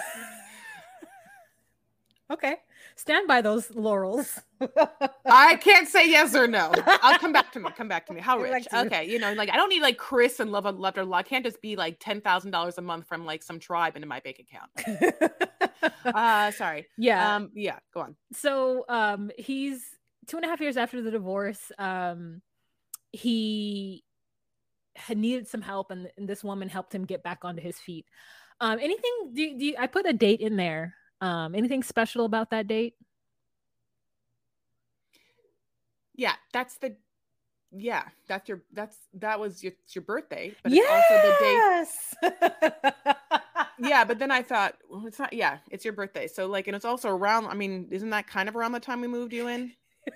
okay. 2.32 2.56
Stand 2.96 3.28
by 3.28 3.42
those 3.42 3.70
laurels. 3.72 4.40
I 5.26 5.56
can't 5.58 5.88
say 5.88 6.10
yes 6.10 6.36
or 6.36 6.48
no. 6.48 6.72
I'll 6.86 7.20
come 7.20 7.34
back 7.34 7.52
to 7.54 7.60
me. 7.60 7.70
Come 7.76 7.88
back 7.88 8.06
to 8.08 8.14
me. 8.14 8.22
How 8.22 8.38
rich? 8.38 8.68
me. 8.72 8.80
Okay, 8.80 9.06
you 9.10 9.20
know, 9.20 9.34
like 9.34 9.50
I 9.50 9.56
don't 9.56 9.70
need 9.70 9.82
like 9.82 9.98
Chris 9.98 10.40
and 10.40 10.52
Love 10.52 10.66
Love 10.66 10.98
or 10.98 11.06
Law. 11.06 11.18
I 11.18 11.24
can't 11.24 11.46
just 11.46 11.62
be 11.62 11.76
like 11.76 11.98
ten 12.00 12.22
thousand 12.22 12.52
dollars 12.52 12.78
a 12.78 12.82
month 12.82 13.08
from 13.08 13.26
like 13.26 13.44
some 13.44 13.60
tribe 13.60 13.96
into 13.96 14.08
my 14.08 14.20
bank 14.20 14.40
account. 14.40 15.32
Uh, 16.06 16.52
sorry. 16.52 16.88
yeah. 16.98 17.36
Um, 17.36 17.50
yeah. 17.54 17.80
Go 17.94 18.02
on. 18.02 18.16
so 18.34 18.86
um 18.88 19.32
he's 19.38 19.84
two 20.28 20.38
and 20.38 20.46
a 20.46 20.50
half 20.50 20.62
years 20.62 20.78
after 20.78 21.02
the 21.02 21.12
divorce 21.12 21.72
um 21.78 22.42
he 23.12 24.04
had 24.96 25.18
needed 25.18 25.48
some 25.48 25.62
help, 25.62 25.92
and, 25.92 26.10
and 26.18 26.28
this 26.28 26.44
woman 26.44 26.70
helped 26.70 26.94
him 26.94 27.06
get 27.06 27.24
back 27.24 27.40
onto 27.44 27.62
his 27.62 27.78
feet. 27.78 28.06
Um, 28.60 28.80
anything? 28.80 29.32
Do, 29.34 29.58
do 29.58 29.66
you, 29.66 29.76
I 29.80 29.88
put 29.88 30.08
a 30.08 30.14
date 30.14 30.42
in 30.42 30.56
there? 30.56 30.96
Um, 31.24 31.56
anything 31.56 31.84
special 31.84 32.26
about 32.26 32.50
that 32.50 32.68
date? 32.68 32.96
Yeah, 36.16 36.34
that's 36.52 36.76
the 36.80 36.98
yeah, 37.72 38.04
that's 38.28 38.50
your 38.50 38.62
that's 38.74 38.98
that 39.14 39.40
was 39.40 39.64
your 39.64 39.72
your 39.96 40.02
birthday, 40.02 40.54
but 40.62 40.74
yes! 40.74 41.88
it's 42.20 42.22
also 42.22 42.30
the 42.30 42.36
day. 43.00 43.14
yeah, 43.90 44.04
but 44.04 44.20
then 44.20 44.32
I 44.32 44.42
thought, 44.42 44.76
well, 44.90 45.08
it's 45.08 45.18
not. 45.18 45.32
Yeah, 45.32 45.60
it's 45.72 45.86
your 45.86 45.94
birthday, 45.94 46.28
so 46.28 46.48
like, 46.48 46.68
and 46.68 46.76
it's 46.76 46.84
also 46.84 47.08
around. 47.08 47.46
I 47.46 47.54
mean, 47.54 47.88
isn't 47.90 48.10
that 48.10 48.28
kind 48.28 48.50
of 48.50 48.58
around 48.58 48.74
the 48.74 48.82
time 48.82 49.00
we 49.00 49.08
moved 49.08 49.32
you 49.32 49.48
in? 49.48 49.72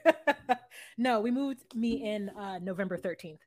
no, 0.98 1.22
we 1.22 1.32
moved 1.32 1.74
me 1.74 2.04
in 2.04 2.28
uh 2.38 2.60
November 2.60 2.98
thirteenth. 2.98 3.40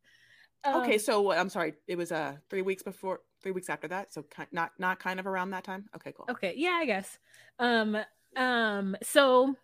Um, 0.64 0.83
okay, 0.83 0.99
so 0.99 1.33
I'm 1.33 1.49
sorry, 1.49 1.75
it 1.87 1.97
was 1.97 2.12
uh 2.12 2.37
three 2.49 2.62
weeks 2.62 2.83
before, 2.83 3.21
three 3.43 3.52
weeks 3.52 3.71
after 3.71 3.88
that, 3.88 4.12
so 4.12 4.25
not 4.52 4.73
not 4.79 4.99
kind 4.99 5.19
of 5.19 5.26
around 5.26 5.50
that 5.50 5.64
time. 5.64 5.87
Okay, 5.97 6.12
cool. 6.17 6.26
Okay, 6.31 6.55
yeah, 6.57 6.79
I 6.81 6.87
guess. 6.87 7.19
Um, 7.59 7.97
um, 8.37 8.97
so 9.02 9.57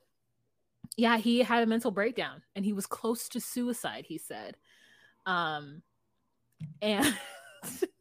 yeah, 0.96 1.18
he 1.18 1.40
had 1.40 1.62
a 1.62 1.66
mental 1.66 1.90
breakdown 1.90 2.42
and 2.54 2.64
he 2.64 2.72
was 2.72 2.86
close 2.86 3.28
to 3.30 3.40
suicide, 3.40 4.06
he 4.06 4.18
said. 4.18 4.56
Um 5.26 5.82
and 6.80 7.16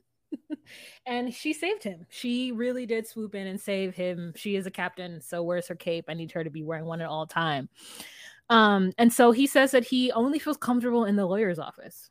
and 1.05 1.33
she 1.33 1.53
saved 1.53 1.83
him. 1.83 2.05
She 2.09 2.51
really 2.51 2.85
did 2.85 3.07
swoop 3.07 3.35
in 3.35 3.47
and 3.47 3.59
save 3.59 3.95
him. 3.95 4.33
She 4.35 4.55
is 4.55 4.65
a 4.65 4.71
captain, 4.71 5.21
so 5.21 5.43
where's 5.43 5.67
her 5.67 5.75
cape? 5.75 6.05
I 6.07 6.13
need 6.13 6.31
her 6.31 6.43
to 6.43 6.49
be 6.49 6.63
wearing 6.63 6.85
one 6.85 7.01
at 7.01 7.09
all 7.09 7.27
time. 7.27 7.69
Um 8.49 8.93
and 8.97 9.11
so 9.11 9.31
he 9.31 9.47
says 9.47 9.71
that 9.71 9.85
he 9.85 10.11
only 10.11 10.39
feels 10.39 10.57
comfortable 10.57 11.05
in 11.05 11.15
the 11.15 11.25
lawyer's 11.25 11.59
office 11.59 12.09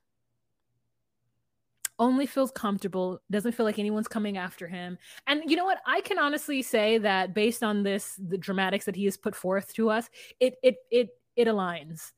only 1.98 2.26
feels 2.26 2.50
comfortable, 2.50 3.20
doesn't 3.30 3.52
feel 3.52 3.64
like 3.64 3.78
anyone's 3.78 4.08
coming 4.08 4.36
after 4.36 4.66
him. 4.66 4.98
And 5.26 5.42
you 5.46 5.56
know 5.56 5.64
what? 5.64 5.78
I 5.86 6.00
can 6.00 6.18
honestly 6.18 6.62
say 6.62 6.98
that 6.98 7.34
based 7.34 7.62
on 7.62 7.82
this, 7.82 8.18
the 8.18 8.38
dramatics 8.38 8.84
that 8.86 8.96
he 8.96 9.04
has 9.04 9.16
put 9.16 9.34
forth 9.34 9.72
to 9.74 9.90
us, 9.90 10.08
it 10.40 10.54
it 10.62 10.76
it 10.90 11.08
it 11.36 11.46
aligns. 11.46 12.12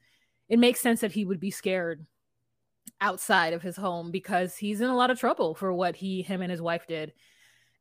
It 0.49 0.59
makes 0.59 0.80
sense 0.80 1.00
that 1.00 1.12
he 1.12 1.25
would 1.25 1.40
be 1.40 1.50
scared 1.50 2.06
outside 3.00 3.52
of 3.52 3.62
his 3.62 3.76
home 3.76 4.11
because 4.11 4.56
he's 4.56 4.80
in 4.80 4.88
a 4.88 4.97
lot 4.97 5.11
of 5.11 5.18
trouble 5.18 5.54
for 5.54 5.73
what 5.73 5.97
he 5.97 6.23
him 6.23 6.40
and 6.40 6.50
his 6.50 6.62
wife 6.62 6.87
did. 6.87 7.12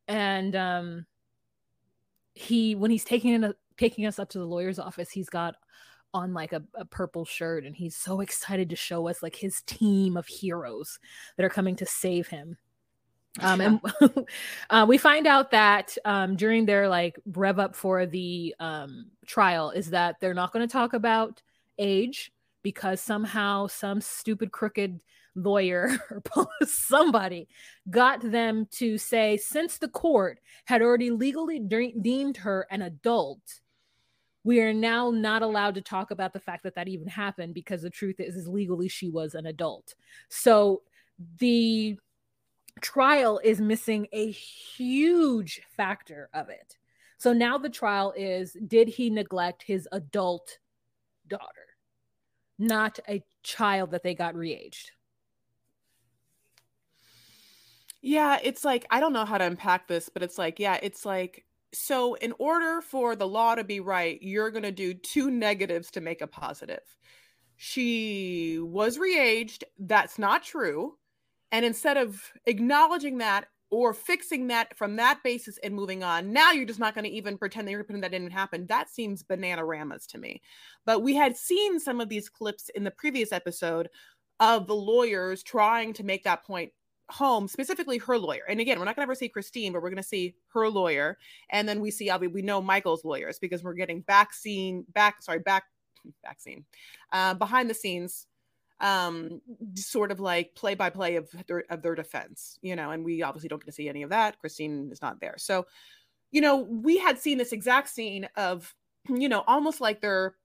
And 0.08 0.56
um 0.56 1.06
he 2.34 2.76
when 2.76 2.92
he's 2.92 3.06
taking 3.06 3.32
in 3.32 3.44
a, 3.46 3.56
taking 3.78 4.06
us 4.06 4.20
up 4.20 4.30
to 4.30 4.40
the 4.40 4.46
lawyer's 4.46 4.80
office, 4.80 5.10
he's 5.10 5.30
got 5.30 5.56
on 6.16 6.34
like 6.34 6.54
a, 6.54 6.64
a, 6.76 6.86
purple 6.86 7.26
shirt 7.26 7.66
and 7.66 7.76
he's 7.76 7.96
so 7.96 8.22
excited 8.22 8.70
to 8.70 8.76
show 8.76 9.08
us 9.10 9.22
like 9.22 9.36
his 9.36 9.62
team 9.64 10.16
of 10.16 10.26
heroes 10.26 10.98
that 11.36 11.46
are 11.46 11.50
coming 11.50 11.76
to 11.76 11.86
save 11.86 12.28
him. 12.28 12.58
Um, 13.42 13.60
and 13.60 13.80
uh, 14.70 14.86
we 14.88 14.98
find 14.98 15.28
out 15.28 15.52
that 15.52 15.98
um, 16.06 16.38
during 16.38 16.66
their 16.66 16.88
like 16.88 17.20
rev 17.26 17.60
up 17.60 17.76
for 17.76 18.06
the 18.06 18.56
um, 18.62 19.08
trial 19.26 19.72
is 19.72 19.90
that 19.90 20.22
they're 20.22 20.34
not 20.34 20.54
going 20.54 20.66
to 20.66 20.72
talk 20.72 20.94
about 20.94 21.42
age 21.78 22.32
because 22.64 23.02
somehow 23.02 23.68
some 23.68 24.00
stupid 24.00 24.54
crooked 24.54 25.02
lawyer 25.36 25.92
or 26.38 26.48
somebody 26.66 27.50
got 27.90 28.22
them 28.22 28.68
to 28.72 28.98
say 28.98 29.36
since 29.36 29.78
the 29.78 29.90
court 29.90 30.40
had 30.64 30.82
already 30.82 31.12
legally 31.12 31.60
de- 31.60 31.94
deemed 32.02 32.38
her 32.38 32.66
an 32.72 32.84
adult 32.84 33.60
we 34.46 34.62
are 34.62 34.74
now 34.74 35.10
not 35.10 35.42
allowed 35.42 35.74
to 35.74 35.82
talk 35.82 36.12
about 36.12 36.32
the 36.32 36.40
fact 36.40 36.64
that 36.64 36.76
that 36.76 36.88
even 36.88 37.08
happened 37.08 37.56
because 37.56 37.82
the 37.82 37.90
truth 37.90 38.20
is, 38.20 38.36
is 38.36 38.48
legally 38.48 38.88
she 38.88 39.10
was 39.10 39.34
an 39.34 39.48
adult. 39.48 39.96
So 40.30 40.84
the 41.40 41.98
trial 42.80 43.42
is 43.44 43.60
missing 43.60 44.08
a 44.14 44.30
huge 44.30 45.62
factor 45.76 46.30
of 46.32 46.50
it. 46.50 46.78
So 47.18 47.34
now 47.34 47.58
the 47.58 47.70
trial 47.70 48.14
is 48.16 48.56
did 48.68 48.88
he 48.88 49.10
neglect 49.10 49.64
his 49.64 49.90
adult 49.92 50.60
daughter, 51.28 51.66
not 52.60 53.00
a 53.10 53.24
child 53.42 53.92
that 53.92 54.04
they 54.04 54.14
got 54.14 54.36
reaged? 54.36 54.92
Yeah, 58.04 58.38
it's 58.44 58.64
like 58.64 58.86
I 58.92 59.00
don't 59.00 59.14
know 59.14 59.26
how 59.26 59.40
to 59.40 59.46
unpack 59.46 59.88
this, 59.88 60.08
but 60.10 60.22
it's 60.22 60.38
like, 60.38 60.60
yeah, 60.60 60.78
it's 60.84 61.04
like 61.04 61.46
so 61.76 62.16
in 62.16 62.34
order 62.40 62.82
for 62.82 63.16
the 63.16 63.28
law 63.28 63.56
to 63.56 63.64
be 63.64 63.80
right, 63.80 64.18
you're 64.22 64.52
going 64.52 64.64
to 64.64 64.72
do 64.72 64.94
two 64.94 65.30
negatives 65.30 65.92
to 65.92 66.02
make 66.02 66.22
a 66.22 66.28
positive. 66.28 66.84
She 67.58 68.60
was 68.60 68.98
reaged. 68.98 69.64
That's 69.78 70.18
not 70.18 70.44
true. 70.44 70.98
And 71.52 71.66
instead 71.66 71.98
of 71.98 72.22
acknowledging 72.46 73.20
that 73.20 73.46
or 73.72 73.94
fixing 73.94 74.48
that 74.48 74.78
from 74.78 74.96
that 74.98 75.22
basis 75.24 75.58
and 75.64 75.74
moving 75.74 76.04
on, 76.04 76.32
now 76.34 76.52
you're 76.52 76.66
just 76.66 76.80
not 76.80 76.96
going 76.96 77.06
to 77.06 77.12
even 77.12 77.38
pretend 77.38 77.68
that 77.68 77.72
you're 77.72 77.84
pretend 77.84 78.04
that 78.04 78.12
didn't 78.12 78.32
happen. 78.32 78.66
That 78.68 78.90
seems 78.90 79.24
banana 79.24 79.66
ramas 79.66 80.06
to 80.08 80.18
me. 80.18 80.42
But 80.86 81.02
we 81.02 81.16
had 81.16 81.38
seen 81.38 81.80
some 81.80 82.02
of 82.02 82.10
these 82.10 82.30
clips 82.30 82.70
in 82.70 82.84
the 82.84 82.92
previous 82.92 83.32
episode 83.32 83.90
of 84.40 84.68
the 84.68 84.76
lawyers 84.76 85.44
trying 85.44 85.94
to 85.94 86.04
make 86.04 86.24
that 86.24 86.46
point 86.46 86.72
home, 87.10 87.48
specifically 87.48 87.98
her 88.00 88.18
lawyer. 88.18 88.44
And 88.50 88.60
again, 88.60 88.80
we're 88.80 88.86
not 88.86 88.96
going 88.96 89.06
to 89.06 89.10
ever 89.10 89.16
see 89.16 89.30
Kristine, 89.30 89.74
but 89.74 89.82
we're 89.82 89.90
going 89.90 89.98
to 89.98 90.04
see 90.04 90.36
her 90.54 90.70
lawyer. 90.70 91.18
And 91.50 91.68
then 91.68 91.80
we 91.80 91.92
see, 91.92 92.12
we 92.32 92.42
know 92.42 92.62
Michael's 92.62 93.06
lawyers 93.06 93.40
because 93.40 93.64
we're 93.64 93.74
getting 93.74 94.02
back 94.02 94.34
scene, 94.34 94.86
back, 94.94 95.22
sorry, 95.22 95.40
back, 95.40 95.64
back 96.24 96.42
scene, 96.42 96.66
uh, 97.12 97.34
behind 97.36 97.70
the 97.70 97.74
scenes, 97.74 98.28
um, 98.82 99.42
sort 99.76 100.12
of 100.12 100.20
like 100.20 100.54
play 100.56 100.76
by 100.76 100.90
play 100.90 101.16
of 101.16 101.30
their, 101.48 101.64
of 101.70 101.82
their 101.82 101.96
defense, 101.96 102.60
you 102.62 102.76
know, 102.76 102.92
and 102.92 103.06
we 103.06 103.22
obviously 103.22 103.48
don't 103.48 103.60
get 103.60 103.68
to 103.68 103.72
see 103.72 103.88
any 103.88 104.04
of 104.04 104.10
that. 104.10 104.38
Kristine 104.40 104.92
is 104.92 105.02
not 105.02 105.20
there. 105.22 105.36
So, 105.38 105.66
you 106.32 106.42
know, 106.42 106.58
we 106.58 106.98
had 106.98 107.18
seen 107.20 107.38
this 107.38 107.54
exact 107.54 107.90
scene 107.90 108.28
of, 108.36 108.74
you 109.10 109.30
know, 109.30 109.44
almost 109.48 109.80
like 109.80 110.02
they're 110.02 110.36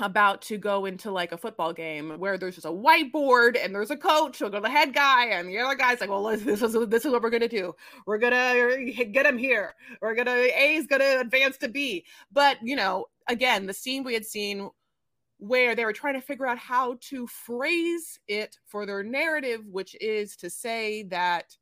about 0.00 0.42
to 0.42 0.58
go 0.58 0.86
into 0.86 1.10
like 1.10 1.32
a 1.32 1.36
football 1.36 1.72
game 1.72 2.18
where 2.18 2.38
there's 2.38 2.54
just 2.54 2.66
a 2.66 2.70
whiteboard 2.70 3.62
and 3.62 3.74
there's 3.74 3.90
a 3.90 3.96
coach 3.96 4.38
who'll 4.38 4.50
go 4.50 4.60
the 4.60 4.68
head 4.70 4.94
guy 4.94 5.26
and 5.26 5.48
the 5.48 5.58
other 5.58 5.74
guy's 5.74 6.00
like 6.00 6.10
well 6.10 6.22
this 6.24 6.62
is 6.62 6.76
this 6.88 7.04
is 7.04 7.12
what 7.12 7.22
we're 7.22 7.30
gonna 7.30 7.48
do. 7.48 7.74
We're 8.06 8.18
gonna 8.18 8.84
get 9.12 9.26
him 9.26 9.38
here. 9.38 9.74
We're 10.00 10.14
gonna 10.14 10.30
a 10.30 10.74
is 10.74 10.86
gonna 10.86 11.18
advance 11.20 11.56
to 11.58 11.68
b. 11.68 12.04
But 12.32 12.58
you 12.62 12.76
know 12.76 13.06
again 13.28 13.66
the 13.66 13.74
scene 13.74 14.04
we 14.04 14.14
had 14.14 14.26
seen 14.26 14.70
where 15.40 15.74
they 15.74 15.86
were 15.86 15.92
trying 15.92 16.14
to 16.14 16.20
figure 16.20 16.46
out 16.46 16.58
how 16.58 16.98
to 17.00 17.26
phrase 17.26 18.20
it 18.28 18.58
for 18.66 18.84
their 18.84 19.02
narrative 19.02 19.66
which 19.66 19.96
is 20.00 20.36
to 20.36 20.50
say 20.50 21.02
that 21.04 21.56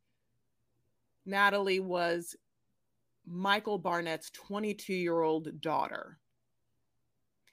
natalie 1.25 1.79
was 1.79 2.35
michael 3.25 3.79
barnett's 3.79 4.31
22 4.31 4.93
year 4.93 5.21
old 5.21 5.61
daughter 5.61 6.19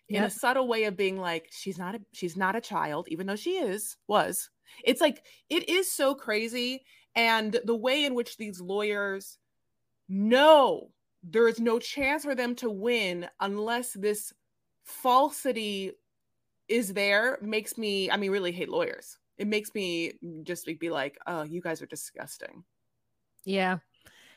in 0.10 0.24
a 0.24 0.30
subtle 0.30 0.68
way 0.68 0.84
of 0.84 0.96
being 0.96 1.18
like 1.18 1.50
she's 1.52 1.78
not 1.78 1.96
a 1.96 2.02
she's 2.14 2.38
not 2.38 2.56
a 2.56 2.62
child 2.62 3.08
even 3.10 3.26
though 3.28 3.36
she 3.36 3.52
is 3.52 3.98
was. 4.08 4.50
It's 4.84 5.02
like 5.02 5.24
it 5.50 5.70
is 5.70 5.92
so 5.92 6.16
crazy 6.16 6.84
and 7.16 7.60
the 7.66 7.76
way 7.76 8.06
in 8.06 8.14
which 8.14 8.38
these 8.38 8.60
lawyers 8.60 9.38
know 10.08 10.92
there 11.24 11.48
is 11.48 11.60
no 11.60 11.80
chance 11.80 12.24
for 12.24 12.36
them 12.36 12.56
to 12.56 12.70
win 12.70 13.28
unless 13.40 13.94
this 13.94 14.32
falsity 14.84 15.92
is 16.68 16.94
there 16.94 17.40
makes 17.42 17.78
me 17.78 18.12
i 18.12 18.18
mean 18.18 18.32
really 18.32 18.52
hate 18.52 18.70
lawyers. 18.70 19.18
It 19.38 19.48
makes 19.48 19.74
me 19.74 20.14
just 20.44 20.70
be 20.80 20.90
like 20.90 21.18
oh 21.26 21.44
you 21.44 21.62
guys 21.62 21.82
are 21.82 21.88
disgusting. 21.88 22.64
Yeah 23.44 23.80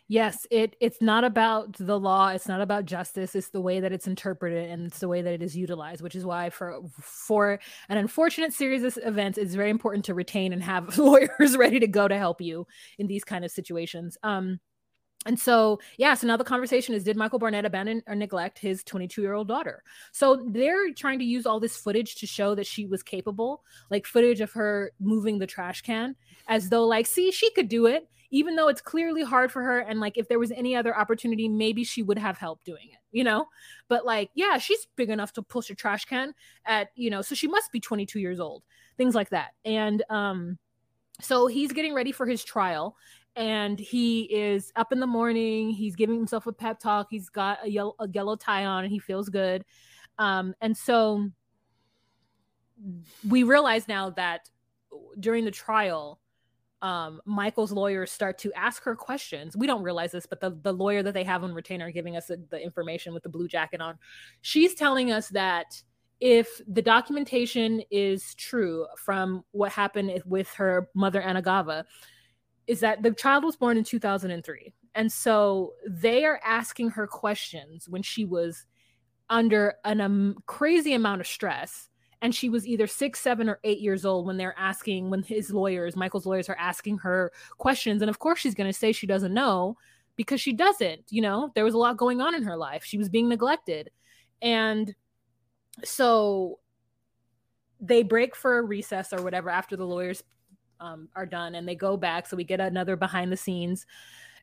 yes 0.09 0.47
it 0.50 0.75
it's 0.81 1.00
not 1.03 1.23
about 1.23 1.75
the 1.75 1.99
law 1.99 2.29
it's 2.29 2.49
not 2.49 2.61
about 2.61 2.87
justice 2.87 3.35
it's 3.35 3.50
the 3.50 3.61
way 3.61 3.79
that 3.79 3.93
it's 3.93 4.07
interpreted 4.07 4.71
and 4.71 4.87
it's 4.87 4.99
the 4.99 5.09
way 5.09 5.21
that 5.21 5.35
it 5.35 5.43
is 5.43 5.57
utilized 5.57 6.03
which 6.03 6.15
is 6.15 6.25
why 6.25 6.49
for 6.50 6.81
for 7.00 7.61
an 7.91 7.99
unfortunate 7.99 8.53
series 8.53 8.83
of 8.83 8.99
events 9.05 9.38
it's 9.38 9.55
very 9.55 9.71
important 9.71 10.05
to 10.05 10.15
retain 10.15 10.53
and 10.53 10.62
have 10.62 10.97
lawyers 10.99 11.57
ready 11.57 11.79
to 11.79 11.87
go 11.87 12.09
to 12.09 12.17
help 12.17 12.41
you 12.41 12.67
in 12.99 13.07
these 13.07 13.25
kind 13.25 13.45
of 13.45 13.50
situations 13.50 14.17
um 14.23 14.59
and 15.27 15.38
so, 15.38 15.81
yeah, 15.99 16.15
so 16.15 16.27
now 16.29 16.37
the 16.37 16.45
conversation 16.45 16.95
is 16.95 17.03
did 17.03 17.17
Michael 17.17 17.41
Barnett 17.41 17.65
abandon 17.65 18.03
or 18.07 18.15
neglect 18.15 18.59
his 18.59 18.85
22 18.85 19.21
year 19.21 19.35
old 19.35 19.49
daughter? 19.49 19.83
So 20.12 20.47
they're 20.53 20.95
trying 20.95 21.19
to 21.19 21.25
use 21.25 21.45
all 21.45 21.59
this 21.59 21.77
footage 21.77 22.15
to 22.17 22.27
show 22.27 22.55
that 22.55 22.69
she 22.69 22.87
was 22.87 23.03
capable, 23.03 23.62
like 23.91 24.07
footage 24.07 24.41
of 24.41 24.53
her 24.53 24.93
moving 25.00 25.38
the 25.38 25.47
trash 25.47 25.83
can, 25.83 26.15
as 26.47 26.71
though, 26.71 26.87
like, 26.87 27.07
see, 27.07 27.33
she 27.33 27.50
could 27.50 27.69
do 27.69 27.87
it 27.87 28.09
even 28.30 28.56
though 28.56 28.68
it's 28.68 28.80
clearly 28.80 29.23
hard 29.23 29.50
for 29.50 29.62
her 29.62 29.80
and 29.80 30.00
like 30.00 30.18
if 30.18 30.28
there 30.28 30.38
was 30.38 30.52
any 30.52 30.76
other 30.76 30.97
opportunity 30.97 31.49
maybe 31.49 31.85
she 31.85 32.02
would 32.02 32.18
have 32.18 32.38
help 32.38 32.62
doing 32.64 32.88
it 32.90 32.99
you 33.11 33.25
know? 33.25 33.47
But 33.88 34.04
like 34.04 34.30
yeah 34.35 34.58
she's 34.58 34.87
big 34.97 35.11
enough 35.11 35.32
to 35.35 35.42
push 35.42 35.70
a 35.70 35.75
trash 35.75 36.04
can 36.04 36.35
at 36.64 36.88
you 36.94 37.11
know 37.11 37.23
so 37.23 37.35
she 37.35 37.49
must 37.49 37.73
be 37.73 37.80
22 37.80 38.20
years 38.20 38.40
old 38.40 38.62
things 38.97 39.14
like 39.14 39.30
that. 39.30 39.52
And 39.64 40.02
um 40.11 40.58
so 41.20 41.47
he's 41.47 41.73
getting 41.73 41.94
ready 41.94 42.12
for 42.12 42.26
his 42.26 42.44
trial 42.44 42.97
and 43.35 43.78
he 43.78 44.23
is 44.25 44.73
up 44.76 44.92
in 44.92 45.00
the 45.00 45.06
morning 45.06 45.70
he's 45.70 45.97
giving 45.97 46.16
himself 46.16 46.47
a 46.47 46.52
pep 46.52 46.78
talk 46.78 47.08
he's 47.11 47.28
got 47.28 47.58
a 47.64 47.70
yellow, 47.70 47.94
a 47.99 48.08
yellow 48.08 48.37
tie 48.37 48.66
on 48.66 48.85
and 48.85 48.92
he 48.92 48.99
feels 48.99 49.28
good. 49.28 49.64
Um 50.18 50.54
and 50.61 50.76
so 50.76 51.30
we 53.28 53.42
realize 53.42 53.88
now 53.88 54.11
that 54.11 54.49
during 55.18 55.44
the 55.44 55.50
trial 55.50 56.20
um, 56.82 57.20
Michael's 57.25 57.73
lawyers 57.73 58.11
start 58.11 58.38
to 58.38 58.52
ask 58.52 58.82
her 58.85 58.94
questions. 58.94 59.56
We 59.56 59.66
don't 59.66 59.82
realize 59.82 60.12
this, 60.12 60.26
but 60.26 60.40
the, 60.40 60.56
the 60.62 60.73
lawyer 60.73 61.02
that 61.02 61.14
they 61.14 61.25
have 61.25 61.42
on 61.42 61.52
retainer 61.52 61.90
giving 61.90 62.16
us 62.16 62.26
the, 62.26 62.42
the 62.50 62.62
information 62.62 63.12
with 63.12 63.23
the 63.23 63.28
blue 63.28 63.49
jacket 63.49 63.80
on, 63.80 63.99
she's 64.42 64.75
telling 64.75 65.11
us 65.11 65.28
that 65.30 65.82
if 66.20 66.61
the 66.66 66.82
documentation 66.82 67.82
is 67.90 68.35
true 68.35 68.87
from 68.97 69.44
what 69.52 69.73
happened 69.73 70.23
with 70.25 70.52
her 70.54 70.88
mother 70.94 71.23
Anagava, 71.23 71.85
is 72.66 72.80
that 72.80 73.02
the 73.02 73.12
child 73.12 73.44
was 73.44 73.56
born 73.56 73.78
in 73.78 73.85
2003. 73.85 74.73
And 74.94 75.11
so 75.11 75.75
they 75.88 76.25
are 76.25 76.40
asking 76.44 76.90
her 76.90 77.06
questions 77.06 77.88
when 77.88 78.02
she 78.02 78.25
was 78.25 78.66
under 79.30 79.75
an 79.85 80.00
um, 80.00 80.37
crazy 80.47 80.94
amount 80.94 81.20
of 81.20 81.26
stress 81.26 81.88
and 82.20 82.34
she 82.34 82.48
was 82.48 82.66
either 82.66 82.87
six, 82.87 83.20
seven, 83.20 83.48
or 83.48 83.60
eight 83.62 83.80
years 83.80 84.04
old 84.04 84.26
when 84.26 84.37
they're 84.37 84.58
asking, 84.58 85.10
when 85.10 85.22
his 85.22 85.52
lawyers, 85.52 85.94
Michael's 85.94 86.26
lawyers, 86.26 86.48
are 86.48 86.56
asking 86.58 86.98
her 86.98 87.32
questions. 87.58 88.02
And 88.02 88.10
of 88.10 88.18
course, 88.18 88.40
she's 88.40 88.54
going 88.54 88.70
to 88.70 88.76
say 88.78 88.92
she 88.92 89.06
doesn't 89.06 89.32
know 89.32 89.76
because 90.16 90.40
she 90.40 90.52
doesn't. 90.52 91.02
You 91.10 91.22
know, 91.22 91.52
there 91.54 91.64
was 91.64 91.75
a 91.75 91.78
lot 91.78 91.96
going 91.96 92.20
on 92.20 92.34
in 92.34 92.42
her 92.42 92.56
life. 92.56 92.84
She 92.84 92.98
was 92.98 93.08
being 93.08 93.28
neglected. 93.28 93.90
And 94.42 94.94
so 95.84 96.58
they 97.80 98.02
break 98.02 98.34
for 98.34 98.58
a 98.58 98.62
recess 98.62 99.12
or 99.12 99.22
whatever 99.22 99.50
after 99.50 99.76
the 99.76 99.87
lawyers 99.87 100.25
um, 100.80 101.08
are 101.14 101.26
done 101.26 101.54
and 101.54 101.68
they 101.68 101.76
go 101.76 101.96
back. 101.96 102.26
So 102.26 102.37
we 102.37 102.42
get 102.42 102.60
another 102.60 102.96
behind 102.96 103.30
the 103.30 103.37
scenes. 103.37 103.87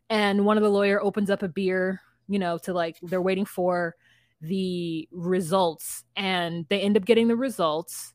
And 0.10 0.46
one 0.46 0.56
of 0.56 0.64
the 0.64 0.70
lawyer 0.70 1.02
opens 1.02 1.30
up 1.30 1.44
a 1.44 1.50
beer, 1.50 2.02
you 2.30 2.40
know, 2.40 2.58
to 2.60 2.74
like, 2.74 2.98
they're 3.02 3.22
waiting 3.22 3.46
for 3.46 3.96
the 4.42 5.08
results 5.12 6.04
and 6.16 6.66
they 6.70 6.82
end 6.82 6.98
up 6.98 7.06
getting 7.06 7.28
the 7.28 7.36
results. 7.36 8.14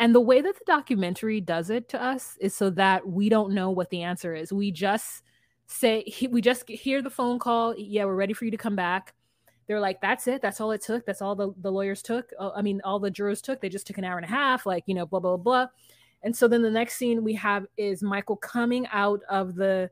And 0.00 0.14
the 0.14 0.20
way 0.20 0.40
that 0.40 0.54
the 0.54 0.64
documentary 0.64 1.40
does 1.40 1.70
it 1.70 1.88
to 1.90 2.02
us 2.02 2.36
is 2.40 2.54
so 2.54 2.70
that 2.70 3.06
we 3.06 3.28
don't 3.28 3.52
know 3.52 3.70
what 3.70 3.90
the 3.90 4.02
answer 4.02 4.34
is. 4.34 4.52
We 4.52 4.70
just 4.70 5.22
say 5.66 6.04
we 6.30 6.40
just 6.40 6.68
hear 6.68 7.02
the 7.02 7.10
phone 7.10 7.38
call 7.38 7.74
yeah 7.76 8.02
we're 8.06 8.14
ready 8.14 8.32
for 8.32 8.44
you 8.44 8.50
to 8.50 8.56
come 8.56 8.76
back. 8.76 9.14
They're 9.66 9.80
like 9.80 10.00
that's 10.00 10.26
it. 10.26 10.40
That's 10.40 10.60
all 10.60 10.70
it 10.70 10.80
took. 10.80 11.04
That's 11.04 11.20
all 11.20 11.34
the, 11.34 11.52
the 11.60 11.70
lawyers 11.70 12.02
took. 12.02 12.32
Uh, 12.38 12.50
i 12.56 12.62
mean 12.62 12.80
all 12.84 12.98
the 12.98 13.10
jurors 13.10 13.42
took. 13.42 13.60
They 13.60 13.68
just 13.68 13.86
took 13.86 13.98
an 13.98 14.04
hour 14.04 14.16
and 14.16 14.24
a 14.24 14.28
half 14.28 14.66
like 14.66 14.84
you 14.86 14.94
know 14.94 15.06
blah 15.06 15.20
blah 15.20 15.36
blah. 15.36 15.66
And 16.22 16.34
so 16.34 16.48
then 16.48 16.62
the 16.62 16.70
next 16.70 16.96
scene 16.96 17.22
we 17.22 17.34
have 17.34 17.66
is 17.76 18.02
michael 18.02 18.36
coming 18.36 18.86
out 18.92 19.20
of 19.28 19.54
the 19.54 19.90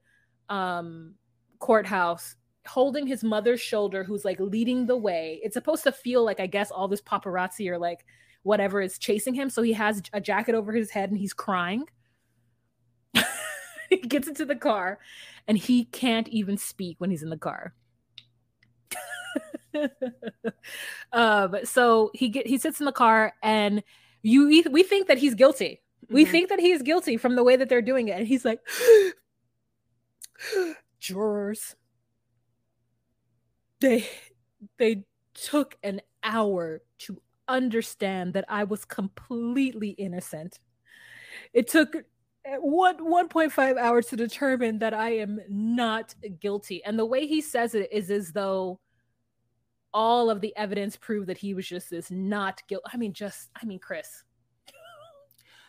um 0.49 1.14
courthouse 1.59 2.37
holding 2.66 3.06
his 3.06 3.25
mother's 3.25 3.61
shoulder 3.61 4.04
who's 4.04 4.25
like 4.25 4.40
leading 4.40 4.87
the 4.87 4.96
way. 4.96 5.40
It's 5.42 5.54
supposed 5.54 5.85
to 5.85 5.92
feel 5.92 6.25
like 6.25 6.40
i 6.40 6.46
guess 6.46 6.70
all 6.70 6.88
this 6.88 7.02
paparazzi 7.02 7.68
or 7.68 7.78
like 7.78 8.04
whatever 8.42 8.80
is 8.80 8.99
chasing 8.99 9.35
him. 9.35 9.50
So 9.50 9.62
he 9.62 9.73
has 9.73 10.02
a 10.12 10.20
jacket 10.20 10.54
over 10.54 10.73
his 10.73 10.90
head 10.90 11.11
and 11.11 11.18
he's 11.18 11.35
crying. 11.35 11.85
He 13.88 13.99
gets 13.99 14.26
into 14.26 14.44
the 14.44 14.56
car 14.56 14.99
and 15.46 15.56
he 15.56 15.85
can't 15.85 16.26
even 16.26 16.56
speak 16.58 16.96
when 16.99 17.08
he's 17.08 17.23
in 17.23 17.30
the 17.30 17.37
car. 17.37 17.75
Um 21.12 21.56
so 21.64 22.11
he 22.14 22.30
get 22.30 22.46
he 22.46 22.58
sits 22.58 22.80
in 22.80 22.87
the 22.87 22.92
car 22.92 23.35
and 23.42 23.82
you 24.23 24.49
we 24.73 24.82
think 24.82 25.06
that 25.06 25.18
he's 25.18 25.35
guilty. 25.35 25.82
We 26.08 26.23
mm-hmm. 26.23 26.32
think 26.32 26.49
that 26.49 26.58
he's 26.58 26.82
guilty 26.82 27.16
from 27.16 27.37
the 27.37 27.44
way 27.44 27.56
that 27.56 27.68
they're 27.68 27.82
doing 27.82 28.08
it. 28.08 28.18
And 28.18 28.26
he's 28.26 28.44
like 28.44 28.61
jurors 30.99 31.76
they 33.87 34.09
they 34.78 35.05
took 35.35 35.76
an 35.83 36.00
hour 36.23 36.83
to 36.99 37.21
understand 37.49 38.35
that 38.35 38.45
I 38.49 38.64
was 38.64 38.85
completely 38.85 39.90
innocent. 39.90 40.59
It 41.52 41.69
took 41.69 41.95
eh, 42.45 42.57
one 42.59 42.99
1.5 42.99 43.76
hours 43.76 44.07
to 44.07 44.16
determine 44.16 44.78
that 44.81 44.95
I 44.95 45.11
am 45.19 45.40
not 45.49 46.14
guilty. 46.40 46.83
And 46.85 46.99
the 46.99 47.05
way 47.05 47.26
he 47.26 47.40
says 47.40 47.75
it 47.75 47.88
is 47.92 48.11
as 48.11 48.33
though 48.33 48.81
all 49.94 50.31
of 50.31 50.40
the 50.40 50.55
evidence 50.57 50.96
proved 50.96 51.29
that 51.29 51.38
he 51.38 51.55
was 51.55 51.66
just 51.66 51.90
this 51.90 52.11
not 52.11 52.62
guilty. 52.68 52.87
I 52.92 52.96
mean, 52.96 53.12
just 53.12 53.51
I 53.61 53.64
mean, 53.64 53.79
Chris. 53.79 54.25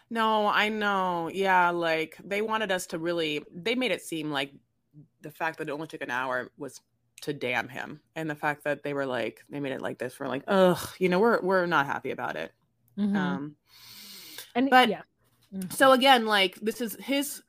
No, 0.10 0.48
I 0.48 0.70
know. 0.70 1.30
Yeah, 1.34 1.70
like 1.70 2.18
they 2.24 2.42
wanted 2.42 2.72
us 2.72 2.88
to 2.88 3.00
really 3.00 3.44
they 3.54 3.76
made 3.76 3.92
it 3.92 4.02
seem 4.02 4.32
like 4.32 4.54
the 5.22 5.32
fact 5.32 5.58
that 5.58 5.68
it 5.68 5.72
only 5.72 5.88
took 5.88 6.02
an 6.02 6.10
hour 6.10 6.50
was 6.58 6.82
to 7.22 7.34
damn 7.34 7.68
him. 7.68 8.00
And 8.16 8.30
the 8.30 8.36
fact 8.36 8.64
that 8.64 8.84
they 8.84 8.94
were 8.94 9.06
like 9.06 9.44
they 9.50 9.60
made 9.60 9.72
it 9.72 9.82
like 9.82 9.98
this 9.98 10.20
we're 10.20 10.28
like 10.28 10.44
ugh 10.48 10.80
you 11.00 11.10
know 11.10 11.20
we're 11.20 11.42
we're 11.42 11.66
not 11.66 11.86
happy 11.86 12.12
about 12.12 12.36
it. 12.36 12.52
Mm-hmm. 12.98 13.16
um 13.16 13.56
and 14.56 14.70
but 14.70 14.90
yeah. 14.90 15.02
Mm-hmm. 15.54 15.70
so 15.70 15.92
again 15.92 16.26
like 16.26 16.56
this 16.56 16.82
is 16.82 16.96
his 17.00 17.42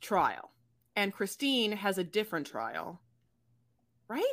trial 0.00 0.50
and 0.96 1.12
kristine 1.12 1.72
has 1.72 1.98
a 1.98 2.04
different 2.04 2.46
trial. 2.46 3.00
Right? 4.08 4.24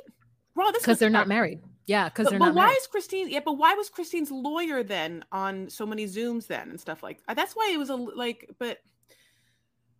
Well 0.55 0.71
this 0.71 0.81
because 0.81 0.99
they're 0.99 1.09
not 1.09 1.27
married. 1.27 1.61
Yeah 1.85 2.09
because 2.09 2.27
they're 2.27 2.37
not 2.37 2.49
but 2.49 2.55
not 2.55 2.55
why 2.55 2.65
married. 2.67 2.77
is 2.77 2.87
kristine 2.87 3.29
yeah 3.29 3.39
but 3.43 3.53
why 3.53 3.73
was 3.73 3.89
kristine's 3.89 4.29
lawyer 4.29 4.83
then 4.83 5.23
on 5.31 5.69
so 5.69 5.85
many 5.85 6.05
zooms 6.05 6.45
then 6.45 6.69
and 6.69 6.79
stuff 6.79 7.01
like 7.01 7.19
that's 7.35 7.53
why 7.53 7.71
it 7.73 7.77
was 7.77 7.89
a 7.89 7.95
like 7.95 8.47
but 8.59 8.77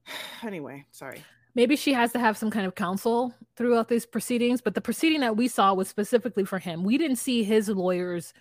anyway 0.43 0.85
sorry 0.91 1.23
maybe 1.55 1.75
she 1.75 1.93
has 1.93 2.11
to 2.13 2.19
have 2.19 2.37
some 2.37 2.51
kind 2.51 2.65
of 2.65 2.75
counsel 2.75 3.33
throughout 3.55 3.87
these 3.87 4.05
proceedings 4.05 4.61
but 4.61 4.75
the 4.75 4.81
proceeding 4.81 5.21
that 5.21 5.35
we 5.35 5.47
saw 5.47 5.73
was 5.73 5.87
specifically 5.87 6.45
for 6.45 6.59
him. 6.59 6.83
We 6.83 6.97
didn't 6.97 7.17
see 7.17 7.43
his 7.43 7.69
lawyers 7.69 8.33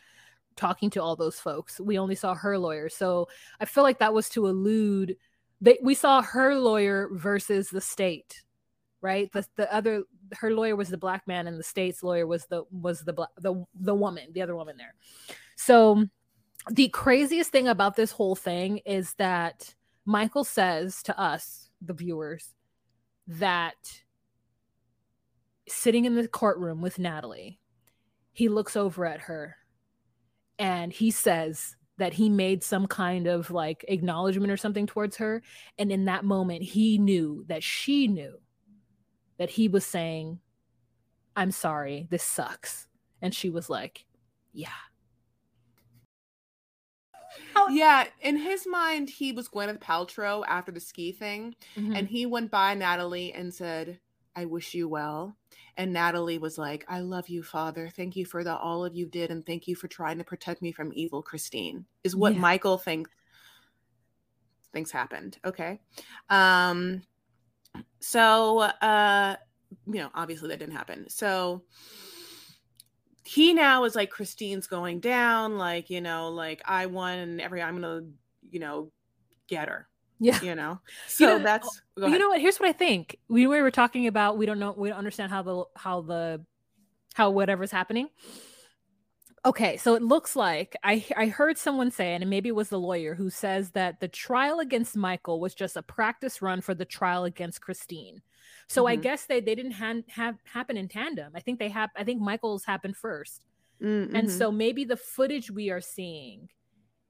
talking 0.56 0.90
to 0.90 1.02
all 1.02 1.16
those 1.16 1.38
folks. 1.38 1.80
We 1.80 1.98
only 1.98 2.14
saw 2.14 2.34
her 2.34 2.58
lawyer. 2.58 2.88
So 2.88 3.28
i 3.60 3.64
feel 3.64 3.84
like 3.84 3.98
that 3.98 4.14
was 4.14 4.28
to 4.30 4.46
elude 4.46 5.16
that 5.60 5.78
we 5.82 5.94
saw 5.94 6.22
her 6.22 6.54
lawyer 6.54 7.08
versus 7.12 7.68
the 7.70 7.80
state 7.80 8.42
right? 9.00 9.30
The, 9.32 9.46
the 9.56 9.72
other 9.72 10.02
her 10.34 10.50
lawyer 10.50 10.76
was 10.76 10.88
the 10.88 10.98
black 10.98 11.26
man 11.26 11.46
and 11.46 11.58
the 11.58 11.64
state's 11.64 12.02
lawyer 12.02 12.26
was 12.26 12.46
the 12.46 12.64
was 12.70 13.00
the 13.00 13.14
the 13.38 13.64
the 13.74 13.94
woman 13.94 14.28
the 14.32 14.42
other 14.42 14.56
woman 14.56 14.76
there. 14.76 14.94
So 15.56 16.06
the 16.70 16.88
craziest 16.88 17.50
thing 17.50 17.68
about 17.68 17.96
this 17.96 18.12
whole 18.12 18.36
thing 18.36 18.78
is 18.78 19.14
that 19.14 19.74
michael 20.04 20.44
says 20.44 21.02
to 21.02 21.18
us 21.18 21.70
the 21.80 21.94
viewers 21.94 22.54
that 23.28 23.74
sitting 25.68 26.06
in 26.06 26.14
the 26.14 26.26
courtroom 26.26 26.80
with 26.80 26.98
Natalie, 26.98 27.60
he 28.32 28.48
looks 28.48 28.76
over 28.76 29.04
at 29.04 29.20
her 29.20 29.56
and 30.58 30.92
he 30.92 31.10
says 31.10 31.76
that 31.98 32.14
he 32.14 32.28
made 32.28 32.62
some 32.62 32.86
kind 32.86 33.26
of 33.26 33.50
like 33.50 33.84
acknowledgement 33.88 34.52
or 34.52 34.56
something 34.56 34.86
towards 34.86 35.16
her. 35.16 35.42
And 35.78 35.92
in 35.92 36.06
that 36.06 36.24
moment, 36.24 36.62
he 36.62 36.96
knew 36.98 37.44
that 37.48 37.62
she 37.62 38.08
knew 38.08 38.38
that 39.38 39.50
he 39.50 39.68
was 39.68 39.84
saying, 39.84 40.38
I'm 41.36 41.50
sorry, 41.50 42.06
this 42.10 42.22
sucks. 42.22 42.86
And 43.20 43.34
she 43.34 43.50
was 43.50 43.68
like, 43.68 44.04
Yeah, 44.52 44.68
yeah, 47.68 48.06
in 48.20 48.36
his 48.36 48.66
mind, 48.66 49.10
he 49.10 49.32
was 49.32 49.48
Gwyneth 49.48 49.80
Paltrow 49.80 50.44
after 50.46 50.72
the 50.72 50.80
ski 50.80 51.12
thing, 51.12 51.54
mm-hmm. 51.76 51.94
and 51.94 52.08
he 52.08 52.26
went 52.26 52.50
by 52.50 52.74
Natalie 52.74 53.32
and 53.32 53.52
said, 53.52 53.98
"I 54.36 54.44
wish 54.44 54.74
you 54.74 54.88
well." 54.88 55.36
And 55.76 55.92
Natalie 55.92 56.38
was 56.38 56.58
like, 56.58 56.84
"I 56.88 57.00
love 57.00 57.28
you, 57.28 57.42
Father. 57.42 57.88
Thank 57.88 58.16
you 58.16 58.24
for 58.24 58.44
the 58.44 58.56
all 58.56 58.84
of 58.84 58.94
you 58.94 59.06
did, 59.06 59.30
and 59.30 59.44
thank 59.44 59.68
you 59.68 59.74
for 59.74 59.88
trying 59.88 60.18
to 60.18 60.24
protect 60.24 60.62
me 60.62 60.72
from 60.72 60.92
evil, 60.94 61.22
Kristine." 61.22 61.84
Is 62.04 62.16
what 62.16 62.34
yeah. 62.34 62.40
Michael 62.40 62.78
thinks 62.78 63.10
things 64.72 64.90
happened. 64.90 65.38
Okay, 65.44 65.80
um, 66.30 67.02
so 68.00 68.60
uh, 68.60 69.36
you 69.86 70.00
know, 70.00 70.10
obviously 70.14 70.48
that 70.48 70.58
didn't 70.58 70.76
happen. 70.76 71.08
So 71.08 71.62
he 73.28 73.52
now 73.52 73.84
is 73.84 73.94
like 73.94 74.10
Kristine's 74.10 74.66
going 74.66 75.00
down, 75.00 75.58
like, 75.58 75.90
you 75.90 76.00
know, 76.00 76.30
like 76.30 76.62
I 76.64 76.86
won 76.86 77.18
and 77.18 77.40
every 77.42 77.60
I'm 77.60 77.74
gonna, 77.74 78.06
you 78.48 78.58
know, 78.58 78.90
get 79.48 79.68
her. 79.68 79.86
Yeah. 80.18 80.40
You 80.40 80.54
know. 80.54 80.80
So 81.08 81.24
you 81.24 81.38
know, 81.38 81.44
that's 81.44 81.82
you 81.98 82.18
know 82.18 82.30
what? 82.30 82.40
Here's 82.40 82.58
what 82.58 82.70
I 82.70 82.72
think. 82.72 83.18
We, 83.28 83.46
we 83.46 83.60
were 83.60 83.70
talking 83.70 84.06
about 84.06 84.38
we 84.38 84.46
don't 84.46 84.58
know 84.58 84.74
we 84.74 84.88
don't 84.88 84.96
understand 84.96 85.30
how 85.30 85.42
the 85.42 85.64
how 85.76 86.00
the 86.00 86.42
how 87.12 87.28
whatever's 87.28 87.70
happening. 87.70 88.08
Okay, 89.44 89.76
so 89.76 89.94
it 89.94 90.02
looks 90.02 90.34
like 90.34 90.74
I 90.82 91.04
I 91.14 91.26
heard 91.26 91.58
someone 91.58 91.90
say, 91.90 92.14
and 92.14 92.30
maybe 92.30 92.48
it 92.48 92.54
was 92.54 92.70
the 92.70 92.80
lawyer 92.80 93.14
who 93.14 93.28
says 93.28 93.72
that 93.72 94.00
the 94.00 94.08
trial 94.08 94.58
against 94.58 94.96
Michael 94.96 95.38
was 95.38 95.54
just 95.54 95.76
a 95.76 95.82
practice 95.82 96.40
run 96.40 96.62
for 96.62 96.72
the 96.72 96.86
trial 96.86 97.24
against 97.24 97.60
Kristine. 97.60 98.22
So 98.66 98.82
mm-hmm. 98.82 98.92
I 98.92 98.96
guess 98.96 99.26
they 99.26 99.40
they 99.40 99.54
didn't 99.54 99.72
ha- 99.72 100.02
have 100.08 100.36
happen 100.44 100.76
in 100.76 100.88
tandem. 100.88 101.32
I 101.34 101.40
think 101.40 101.58
they 101.58 101.68
have. 101.68 101.90
I 101.96 102.04
think 102.04 102.20
Michael's 102.20 102.64
happened 102.64 102.96
1st 102.96 103.38
mm-hmm. 103.82 104.16
and 104.16 104.30
so 104.30 104.50
maybe 104.50 104.84
the 104.84 104.96
footage 104.96 105.50
we 105.50 105.70
are 105.70 105.80
seeing 105.80 106.48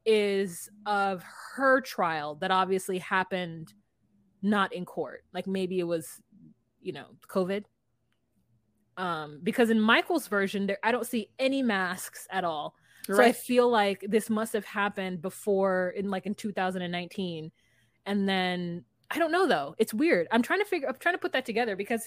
is 0.04 0.70
of 0.86 1.22
her 1.54 1.80
trial 1.80 2.36
that 2.36 2.50
obviously 2.50 2.98
happened 2.98 3.74
not 4.42 4.72
in 4.72 4.84
court. 4.84 5.24
Like 5.32 5.46
maybe 5.46 5.78
it 5.80 5.84
was, 5.84 6.20
you 6.80 6.92
know, 6.92 7.06
COVID. 7.28 7.64
Um, 8.96 9.40
because 9.42 9.70
in 9.70 9.80
Michael's 9.80 10.26
version, 10.26 10.66
there 10.66 10.78
I 10.82 10.92
don't 10.92 11.06
see 11.06 11.30
any 11.38 11.62
masks 11.62 12.26
at 12.30 12.44
all. 12.44 12.74
Right. 13.08 13.16
So 13.16 13.22
I 13.22 13.32
feel 13.32 13.68
like 13.68 14.04
this 14.08 14.28
must 14.28 14.52
have 14.52 14.64
happened 14.64 15.22
before 15.22 15.90
in 15.90 16.10
like 16.10 16.26
in 16.26 16.34
2019. 16.34 17.52
And 18.06 18.28
then 18.28 18.84
I 19.10 19.18
don't 19.18 19.32
know 19.32 19.46
though. 19.46 19.74
It's 19.78 19.94
weird. 19.94 20.28
I'm 20.30 20.42
trying 20.42 20.60
to 20.60 20.64
figure. 20.64 20.88
I'm 20.88 20.96
trying 20.98 21.14
to 21.14 21.20
put 21.20 21.32
that 21.32 21.46
together 21.46 21.76
because. 21.76 22.04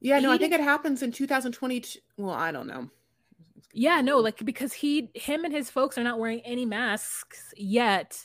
Yeah, 0.00 0.20
no, 0.20 0.30
I 0.30 0.38
think 0.38 0.52
it 0.52 0.60
happens 0.60 1.02
in 1.02 1.10
2022. 1.10 1.98
Well, 2.18 2.30
I 2.30 2.52
don't 2.52 2.68
know. 2.68 2.88
Yeah, 3.72 4.00
no, 4.00 4.18
like 4.18 4.44
because 4.44 4.72
he, 4.72 5.10
him, 5.14 5.44
and 5.44 5.52
his 5.52 5.70
folks 5.70 5.98
are 5.98 6.04
not 6.04 6.18
wearing 6.18 6.40
any 6.40 6.64
masks 6.64 7.52
yet. 7.56 8.24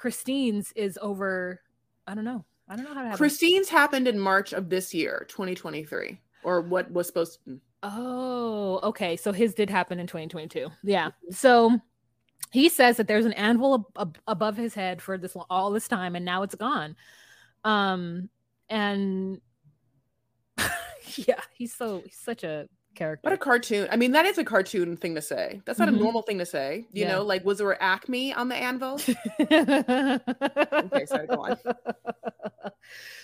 Kristine's 0.00 0.72
is 0.76 0.98
over. 1.02 1.60
I 2.06 2.14
don't 2.14 2.24
know. 2.24 2.44
I 2.68 2.76
don't 2.76 2.84
know 2.84 2.94
how 2.94 3.10
to. 3.10 3.16
Kristine's 3.16 3.68
happened 3.68 4.08
in 4.08 4.18
March 4.18 4.52
of 4.52 4.68
this 4.68 4.94
year, 4.94 5.26
2023, 5.28 6.20
or 6.44 6.60
what 6.60 6.90
was 6.90 7.06
supposed. 7.06 7.40
to... 7.44 7.50
Hmm. 7.50 7.56
Oh, 7.82 8.80
okay. 8.82 9.16
So 9.16 9.30
his 9.32 9.52
did 9.54 9.68
happen 9.68 10.00
in 10.00 10.06
2022. 10.06 10.70
Yeah. 10.82 11.10
So 11.30 11.78
he 12.54 12.68
says 12.68 12.98
that 12.98 13.08
there's 13.08 13.24
an 13.24 13.32
anvil 13.32 13.74
ab- 13.74 13.98
ab- 13.98 14.18
above 14.28 14.56
his 14.56 14.74
head 14.74 15.02
for 15.02 15.18
this 15.18 15.36
all 15.50 15.72
this 15.72 15.88
time, 15.88 16.14
and 16.14 16.24
now 16.24 16.44
it's 16.44 16.54
gone. 16.54 16.94
Um, 17.64 18.30
and 18.70 19.40
yeah, 21.16 21.40
he's 21.52 21.74
so 21.74 22.02
he's 22.04 22.16
such 22.16 22.44
a 22.44 22.68
character. 22.94 23.20
What 23.22 23.32
a 23.32 23.38
cartoon. 23.38 23.88
I 23.90 23.96
mean, 23.96 24.12
that 24.12 24.26
is 24.26 24.38
a 24.38 24.44
cartoon 24.44 24.96
thing 24.96 25.14
to 25.14 25.22
say. 25.22 25.60
That's 25.64 25.78
not 25.78 25.88
mm-hmm. 25.88 25.98
a 25.98 26.00
normal 26.00 26.22
thing 26.22 26.38
to 26.38 26.46
say. 26.46 26.86
You 26.92 27.02
yeah. 27.02 27.12
know, 27.12 27.22
like 27.22 27.44
was 27.44 27.58
there 27.58 27.82
Acme 27.82 28.32
on 28.32 28.48
the 28.48 28.56
anvil? 28.56 28.94
okay, 29.40 31.06
sorry, 31.06 31.26
go 31.26 31.44
on. 31.44 31.58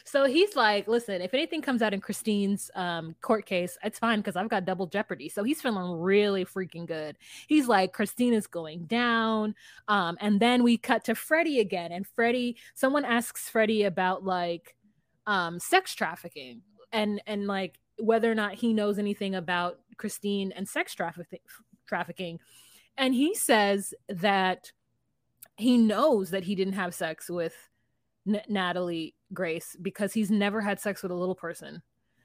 So 0.05 0.25
he's 0.25 0.57
like, 0.57 0.89
listen, 0.89 1.21
if 1.21 1.35
anything 1.35 1.63
comes 1.63 1.83
out 1.83 1.95
in 1.95 2.01
Kristine's 2.01 2.71
um, 2.75 3.15
court 3.21 3.47
case, 3.47 3.79
it's 3.85 3.99
fine 3.99 4.19
because 4.19 4.37
I've 4.37 4.49
got 4.49 4.65
double 4.65 4.87
jeopardy. 4.87 5.29
So 5.29 5.45
he's 5.45 5.61
feeling 5.61 6.01
really 6.01 6.45
freaking 6.45 6.87
good. 6.87 7.17
He's 7.47 7.69
like, 7.69 7.93
Kristine 7.93 8.33
is 8.33 8.47
going 8.47 8.87
down. 8.87 9.55
Um, 9.89 10.17
and 10.21 10.41
then 10.41 10.63
we 10.63 10.79
cut 10.79 11.05
to 11.05 11.15
Freddie 11.15 11.61
again. 11.61 11.93
And 11.93 12.07
Freddie, 12.07 12.57
someone 12.75 13.05
asks 13.05 13.49
Freddie 13.49 13.85
about 13.85 14.25
like 14.25 14.75
um, 15.27 15.61
sex 15.61 15.95
trafficking 15.95 16.63
and 16.93 17.23
and 17.27 17.47
like 17.47 17.79
whether 18.01 18.31
or 18.31 18.35
not 18.35 18.55
he 18.55 18.73
knows 18.73 18.99
anything 18.99 19.35
about 19.35 19.79
Kristine 19.97 20.53
and 20.55 20.69
sex 20.69 20.95
trafficking 20.95 21.41
trafficking. 21.87 22.39
And 22.97 23.15
he 23.15 23.35
says 23.35 23.95
that 24.09 24.73
he 25.57 25.77
knows 25.77 26.31
that 26.31 26.45
he 26.45 26.55
didn't 26.55 26.75
have 26.75 26.95
sex 26.95 27.29
with 27.29 27.55
N- 28.27 28.43
Natalie 28.49 29.15
Grace 29.33 29.77
because 29.81 30.13
he's 30.13 30.31
never 30.31 30.61
had 30.61 30.81
sex 30.81 31.03
with 31.03 31.13
a 31.13 31.17
little 31.17 31.35
person 31.35 31.83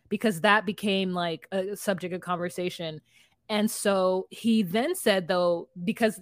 because 0.10 0.42
that 0.42 0.66
became 0.66 1.14
like 1.14 1.48
a 1.52 1.76
subject 1.76 2.14
of 2.14 2.22
conversation. 2.22 3.02
And 3.50 3.70
so 3.70 4.28
he 4.30 4.64
then 4.64 4.96
said, 4.96 5.28
though, 5.28 5.70
because 5.84 6.20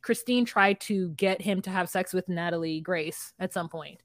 Kristine 0.00 0.46
tried 0.46 0.80
to 0.82 1.08
get 1.10 1.40
him 1.40 1.62
to 1.62 1.70
have 1.70 1.88
sex 1.88 2.12
with 2.12 2.28
Natalie 2.28 2.80
Grace 2.80 3.32
at 3.38 3.52
some 3.52 3.68
point, 3.68 4.00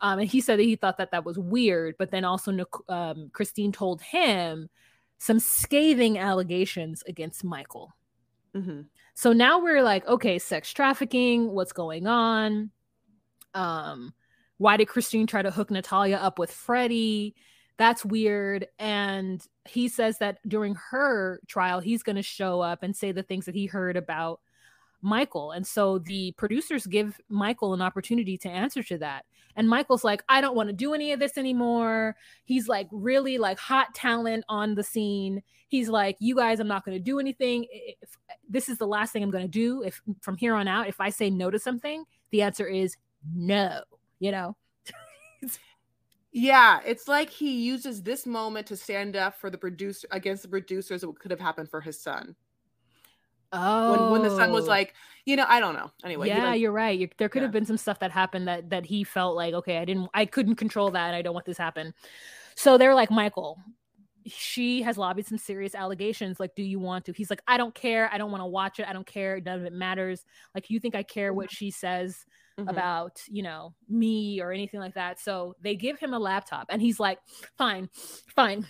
um, 0.00 0.20
and 0.20 0.28
he 0.28 0.40
said 0.40 0.58
that 0.58 0.64
he 0.64 0.76
thought 0.76 0.98
that 0.98 1.10
that 1.10 1.24
was 1.24 1.38
weird. 1.38 1.96
But 1.98 2.10
then 2.10 2.24
also, 2.24 2.52
um, 2.88 3.30
Kristine 3.32 3.72
told 3.72 4.00
him 4.00 4.68
some 5.18 5.40
scathing 5.40 6.18
allegations 6.18 7.02
against 7.06 7.44
Michael. 7.44 7.92
Mm-hmm. 8.54 8.82
So 9.14 9.32
now 9.32 9.60
we're 9.60 9.82
like, 9.82 10.06
okay, 10.06 10.38
sex 10.38 10.72
trafficking, 10.72 11.50
what's 11.50 11.72
going 11.72 12.06
on? 12.06 12.70
Um, 13.54 14.14
why 14.58 14.76
did 14.76 14.88
Kristine 14.88 15.26
try 15.26 15.42
to 15.42 15.50
hook 15.50 15.70
Natalia 15.70 16.16
up 16.16 16.38
with 16.38 16.52
Freddie? 16.52 17.34
That's 17.78 18.04
weird. 18.04 18.68
And 18.78 19.44
he 19.68 19.88
says 19.88 20.18
that 20.18 20.38
during 20.46 20.76
her 20.90 21.40
trial, 21.46 21.80
he's 21.80 22.02
going 22.02 22.16
to 22.16 22.22
show 22.22 22.60
up 22.60 22.82
and 22.82 22.94
say 22.94 23.12
the 23.12 23.22
things 23.22 23.46
that 23.46 23.54
he 23.54 23.66
heard 23.66 23.96
about 23.96 24.40
Michael. 25.02 25.52
And 25.52 25.66
so 25.66 25.98
the 25.98 26.32
producers 26.32 26.86
give 26.86 27.20
Michael 27.28 27.74
an 27.74 27.82
opportunity 27.82 28.36
to 28.38 28.48
answer 28.48 28.82
to 28.84 28.98
that. 28.98 29.24
And 29.58 29.68
Michael's 29.68 30.04
like, 30.04 30.22
I 30.28 30.40
don't 30.40 30.54
want 30.54 30.68
to 30.68 30.72
do 30.72 30.94
any 30.94 31.10
of 31.10 31.18
this 31.18 31.36
anymore. 31.36 32.14
He's 32.44 32.68
like 32.68 32.86
really 32.92 33.38
like 33.38 33.58
hot 33.58 33.92
talent 33.92 34.44
on 34.48 34.76
the 34.76 34.84
scene. 34.84 35.42
He's 35.66 35.88
like, 35.88 36.16
you 36.20 36.36
guys, 36.36 36.60
I'm 36.60 36.68
not 36.68 36.84
going 36.84 36.96
to 36.96 37.02
do 37.02 37.18
anything. 37.18 37.66
If, 37.72 38.16
this 38.48 38.68
is 38.68 38.78
the 38.78 38.86
last 38.86 39.12
thing 39.12 39.24
I'm 39.24 39.32
going 39.32 39.44
to 39.44 39.48
do. 39.48 39.82
If 39.82 40.00
from 40.20 40.36
here 40.36 40.54
on 40.54 40.68
out, 40.68 40.86
if 40.86 41.00
I 41.00 41.10
say 41.10 41.28
no 41.28 41.50
to 41.50 41.58
something, 41.58 42.04
the 42.30 42.42
answer 42.42 42.68
is 42.68 42.96
no, 43.34 43.80
you 44.20 44.30
know? 44.30 44.56
yeah, 46.30 46.78
it's 46.86 47.08
like 47.08 47.28
he 47.28 47.60
uses 47.60 48.00
this 48.00 48.26
moment 48.26 48.68
to 48.68 48.76
stand 48.76 49.16
up 49.16 49.34
for 49.34 49.50
the 49.50 49.58
producer 49.58 50.06
against 50.12 50.42
the 50.42 50.48
producers 50.48 51.02
of 51.02 51.08
what 51.08 51.18
could 51.18 51.32
have 51.32 51.40
happened 51.40 51.68
for 51.68 51.80
his 51.80 52.00
son. 52.00 52.36
Oh, 53.52 54.10
when, 54.10 54.12
when 54.12 54.30
the 54.30 54.36
son 54.36 54.52
was 54.52 54.66
oh. 54.66 54.68
like, 54.68 54.94
you 55.24 55.36
know, 55.36 55.46
I 55.48 55.60
don't 55.60 55.74
know. 55.74 55.90
Anyway, 56.04 56.28
yeah, 56.28 56.54
you're 56.54 56.72
right. 56.72 56.98
You're, 56.98 57.08
there 57.18 57.28
could 57.28 57.40
yeah. 57.40 57.46
have 57.46 57.52
been 57.52 57.66
some 57.66 57.76
stuff 57.76 57.98
that 58.00 58.10
happened 58.10 58.48
that 58.48 58.70
that 58.70 58.86
he 58.86 59.04
felt 59.04 59.36
like, 59.36 59.54
okay, 59.54 59.78
I 59.78 59.84
didn't, 59.84 60.08
I 60.14 60.26
couldn't 60.26 60.56
control 60.56 60.90
that, 60.90 61.06
and 61.08 61.16
I 61.16 61.22
don't 61.22 61.34
want 61.34 61.46
this 61.46 61.56
to 61.56 61.62
happen. 61.62 61.94
So 62.56 62.78
they're 62.78 62.94
like, 62.94 63.10
Michael, 63.10 63.58
she 64.26 64.82
has 64.82 64.98
lobbied 64.98 65.26
some 65.26 65.38
serious 65.38 65.74
allegations. 65.74 66.40
Like, 66.40 66.54
do 66.54 66.62
you 66.62 66.78
want 66.78 67.04
to? 67.06 67.12
He's 67.12 67.30
like, 67.30 67.42
I 67.46 67.56
don't 67.56 67.74
care. 67.74 68.10
I 68.12 68.18
don't 68.18 68.30
want 68.30 68.42
to 68.42 68.46
watch 68.46 68.80
it. 68.80 68.86
I 68.88 68.92
don't 68.92 69.06
care. 69.06 69.40
None 69.40 69.60
of 69.60 69.64
it 69.64 69.72
matters. 69.72 70.24
Like, 70.54 70.70
you 70.70 70.80
think 70.80 70.94
I 70.94 71.02
care 71.02 71.32
what 71.32 71.46
mm-hmm. 71.46 71.54
she 71.54 71.70
says 71.70 72.24
mm-hmm. 72.58 72.68
about, 72.68 73.20
you 73.28 73.42
know, 73.42 73.74
me 73.88 74.40
or 74.40 74.52
anything 74.52 74.80
like 74.80 74.94
that? 74.94 75.20
So 75.20 75.54
they 75.62 75.76
give 75.76 75.98
him 75.98 76.14
a 76.14 76.18
laptop, 76.18 76.66
and 76.70 76.82
he's 76.82 77.00
like, 77.00 77.18
fine, 77.56 77.88
fine. 78.34 78.66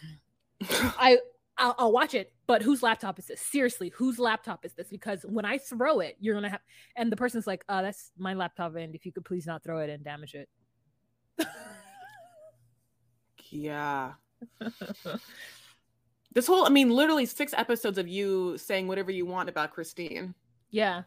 I 0.70 1.18
I'll, 1.56 1.74
I'll, 1.78 1.92
watch 1.92 2.14
it, 2.14 2.32
but 2.48 2.62
whose 2.62 2.82
laptop 2.82 3.18
is 3.18 3.26
this? 3.26 3.40
Seriously, 3.42 3.90
whose 3.90 4.18
laptop 4.18 4.64
is 4.64 4.72
this? 4.72 4.88
Because 4.88 5.22
when 5.22 5.44
I 5.44 5.58
throw 5.58 6.00
it, 6.00 6.16
you're 6.18 6.34
gonna 6.34 6.48
have, 6.48 6.62
and 6.96 7.12
the 7.12 7.16
person's 7.16 7.46
like, 7.46 7.62
"Uh, 7.68 7.82
that's 7.82 8.10
my 8.16 8.32
laptop, 8.32 8.74
and 8.74 8.94
if 8.94 9.04
you 9.04 9.12
could 9.12 9.26
please 9.26 9.46
not 9.46 9.62
throw 9.62 9.78
it 9.80 9.90
and 9.90 10.02
damage 10.02 10.34
it." 10.34 10.48
yeah. 13.50 14.14
this 16.32 16.46
whole, 16.46 16.64
I 16.64 16.70
mean, 16.70 16.88
literally 16.88 17.26
six 17.26 17.52
episodes 17.54 17.98
of 17.98 18.08
you 18.08 18.56
saying 18.56 18.88
whatever 18.88 19.10
you 19.10 19.26
want 19.26 19.50
about 19.50 19.74
Kristine. 19.74 20.34
Yeah. 20.70 21.02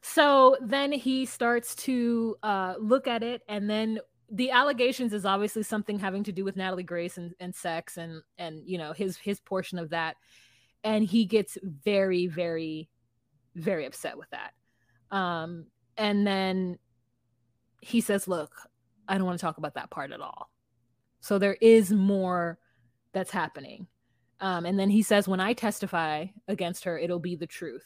So 0.00 0.56
then 0.62 0.92
he 0.92 1.26
starts 1.26 1.74
to 1.76 2.36
uh, 2.42 2.74
look 2.78 3.06
at 3.06 3.22
it, 3.22 3.42
and 3.48 3.68
then 3.68 4.00
the 4.30 4.50
allegations 4.50 5.12
is 5.12 5.26
obviously 5.26 5.62
something 5.62 5.98
having 5.98 6.24
to 6.24 6.32
do 6.32 6.42
with 6.42 6.56
Natalie 6.56 6.84
Grace 6.84 7.18
and, 7.18 7.34
and 7.38 7.54
sex 7.54 7.98
and 7.98 8.22
and 8.38 8.62
you 8.64 8.78
know 8.78 8.94
his 8.94 9.18
his 9.18 9.40
portion 9.40 9.78
of 9.78 9.90
that 9.90 10.16
and 10.84 11.04
he 11.04 11.24
gets 11.24 11.58
very 11.62 12.26
very 12.26 12.88
very 13.54 13.84
upset 13.86 14.16
with 14.16 14.28
that 14.30 14.52
um 15.14 15.66
and 15.96 16.26
then 16.26 16.78
he 17.80 18.00
says 18.00 18.28
look 18.28 18.52
I 19.08 19.16
don't 19.18 19.26
want 19.26 19.38
to 19.38 19.44
talk 19.44 19.58
about 19.58 19.74
that 19.74 19.90
part 19.90 20.12
at 20.12 20.20
all 20.20 20.50
so 21.20 21.38
there 21.38 21.56
is 21.60 21.92
more 21.92 22.58
that's 23.12 23.30
happening 23.30 23.86
um 24.40 24.66
and 24.66 24.78
then 24.78 24.90
he 24.90 25.02
says 25.02 25.26
when 25.26 25.40
I 25.40 25.52
testify 25.52 26.26
against 26.48 26.84
her 26.84 26.98
it'll 26.98 27.18
be 27.18 27.36
the 27.36 27.46
truth 27.46 27.84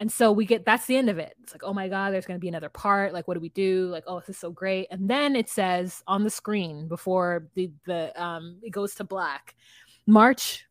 and 0.00 0.12
so 0.12 0.30
we 0.30 0.46
get 0.46 0.64
that's 0.64 0.86
the 0.86 0.96
end 0.96 1.10
of 1.10 1.18
it. 1.18 1.34
It's 1.42 1.52
like, 1.52 1.64
oh 1.64 1.74
my 1.74 1.88
God, 1.88 2.12
there's 2.12 2.26
going 2.26 2.38
to 2.38 2.40
be 2.40 2.48
another 2.48 2.68
part. 2.68 3.12
Like, 3.12 3.26
what 3.26 3.34
do 3.34 3.40
we 3.40 3.48
do? 3.48 3.88
Like, 3.90 4.04
oh, 4.06 4.20
this 4.20 4.28
is 4.28 4.38
so 4.38 4.50
great. 4.50 4.86
And 4.90 5.10
then 5.10 5.34
it 5.34 5.48
says 5.48 6.02
on 6.06 6.22
the 6.22 6.30
screen 6.30 6.86
before 6.86 7.48
the, 7.54 7.72
the, 7.84 8.22
um, 8.22 8.58
it 8.62 8.70
goes 8.70 8.94
to 8.96 9.04
black, 9.04 9.56
March 10.06 10.66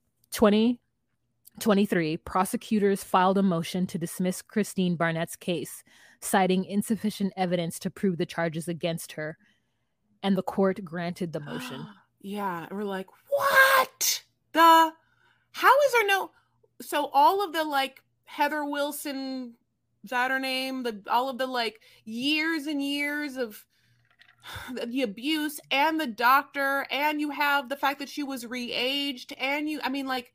2023, 1.59 2.17
prosecutors 2.17 3.03
filed 3.03 3.37
a 3.37 3.43
motion 3.43 3.87
to 3.87 3.97
dismiss 3.97 4.41
Kristine 4.41 4.95
Barnett's 4.95 5.35
case, 5.35 5.83
citing 6.21 6.65
insufficient 6.65 7.33
evidence 7.35 7.79
to 7.79 7.89
prove 7.89 8.17
the 8.17 8.25
charges 8.25 8.67
against 8.67 9.13
her. 9.13 9.37
And 10.21 10.37
the 10.37 10.43
court 10.43 10.83
granted 10.83 11.33
the 11.33 11.39
motion. 11.39 11.85
yeah. 12.21 12.67
We're 12.71 12.83
like, 12.83 13.07
what 13.29 14.23
the, 14.53 14.91
how 15.51 15.79
is 15.85 15.91
there 15.93 16.07
no, 16.07 16.31
so 16.81 17.09
all 17.13 17.43
of 17.43 17.53
the 17.53 17.63
like 17.63 18.01
Heather 18.25 18.63
Wilson, 18.63 19.55
is 20.03 20.11
that 20.11 20.31
her 20.31 20.39
name? 20.39 20.83
The 20.83 21.01
all 21.09 21.29
of 21.29 21.37
the 21.37 21.47
like 21.47 21.81
years 22.05 22.67
and 22.67 22.81
years 22.81 23.35
of 23.35 23.65
the 24.85 25.01
abuse 25.01 25.59
and 25.71 25.99
the 25.99 26.07
doctor, 26.07 26.85
and 26.91 27.19
you 27.19 27.31
have 27.31 27.69
the 27.69 27.75
fact 27.75 27.99
that 27.99 28.09
she 28.09 28.23
was 28.23 28.45
re-aged, 28.45 29.33
and 29.37 29.69
you, 29.69 29.79
I 29.83 29.89
mean, 29.89 30.07
like, 30.07 30.33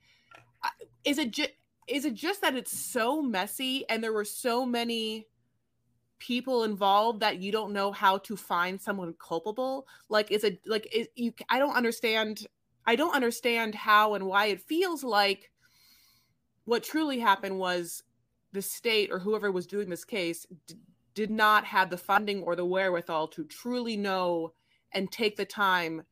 is 1.04 1.18
it 1.18 1.30
just 1.30 1.50
is 1.88 2.04
it 2.04 2.14
just 2.14 2.40
that 2.42 2.54
it's 2.54 2.76
so 2.76 3.20
messy 3.20 3.84
and 3.88 4.02
there 4.02 4.12
were 4.12 4.24
so 4.24 4.64
many 4.64 5.26
people 6.18 6.62
involved 6.62 7.20
that 7.20 7.38
you 7.38 7.50
don't 7.50 7.72
know 7.72 7.90
how 7.90 8.18
to 8.18 8.36
find 8.36 8.80
someone 8.80 9.14
culpable? 9.18 9.86
Like 10.08 10.30
is 10.30 10.44
it 10.44 10.60
like 10.66 10.88
is 10.92 11.08
you 11.14 11.32
i 11.48 11.58
don't 11.58 11.74
understand 11.74 12.46
i 12.86 12.94
don't 12.96 13.14
understand 13.14 13.74
how 13.74 14.14
and 14.14 14.26
why 14.26 14.46
it 14.46 14.60
feels 14.62 15.02
like 15.02 15.50
what 16.64 16.84
truly 16.84 17.18
happened 17.18 17.58
was 17.58 18.02
the 18.52 18.62
state 18.62 19.10
or 19.10 19.18
whoever 19.18 19.50
was 19.50 19.66
doing 19.66 19.88
this 19.88 20.04
case 20.04 20.46
d- 20.66 20.76
did 21.14 21.30
not 21.30 21.64
have 21.64 21.90
the 21.90 21.96
funding 21.96 22.42
or 22.42 22.54
the 22.54 22.64
wherewithal 22.64 23.28
to 23.28 23.44
truly 23.44 23.96
know 23.96 24.52
and 24.92 25.10
take 25.10 25.36
the 25.36 25.44
time 25.44 26.02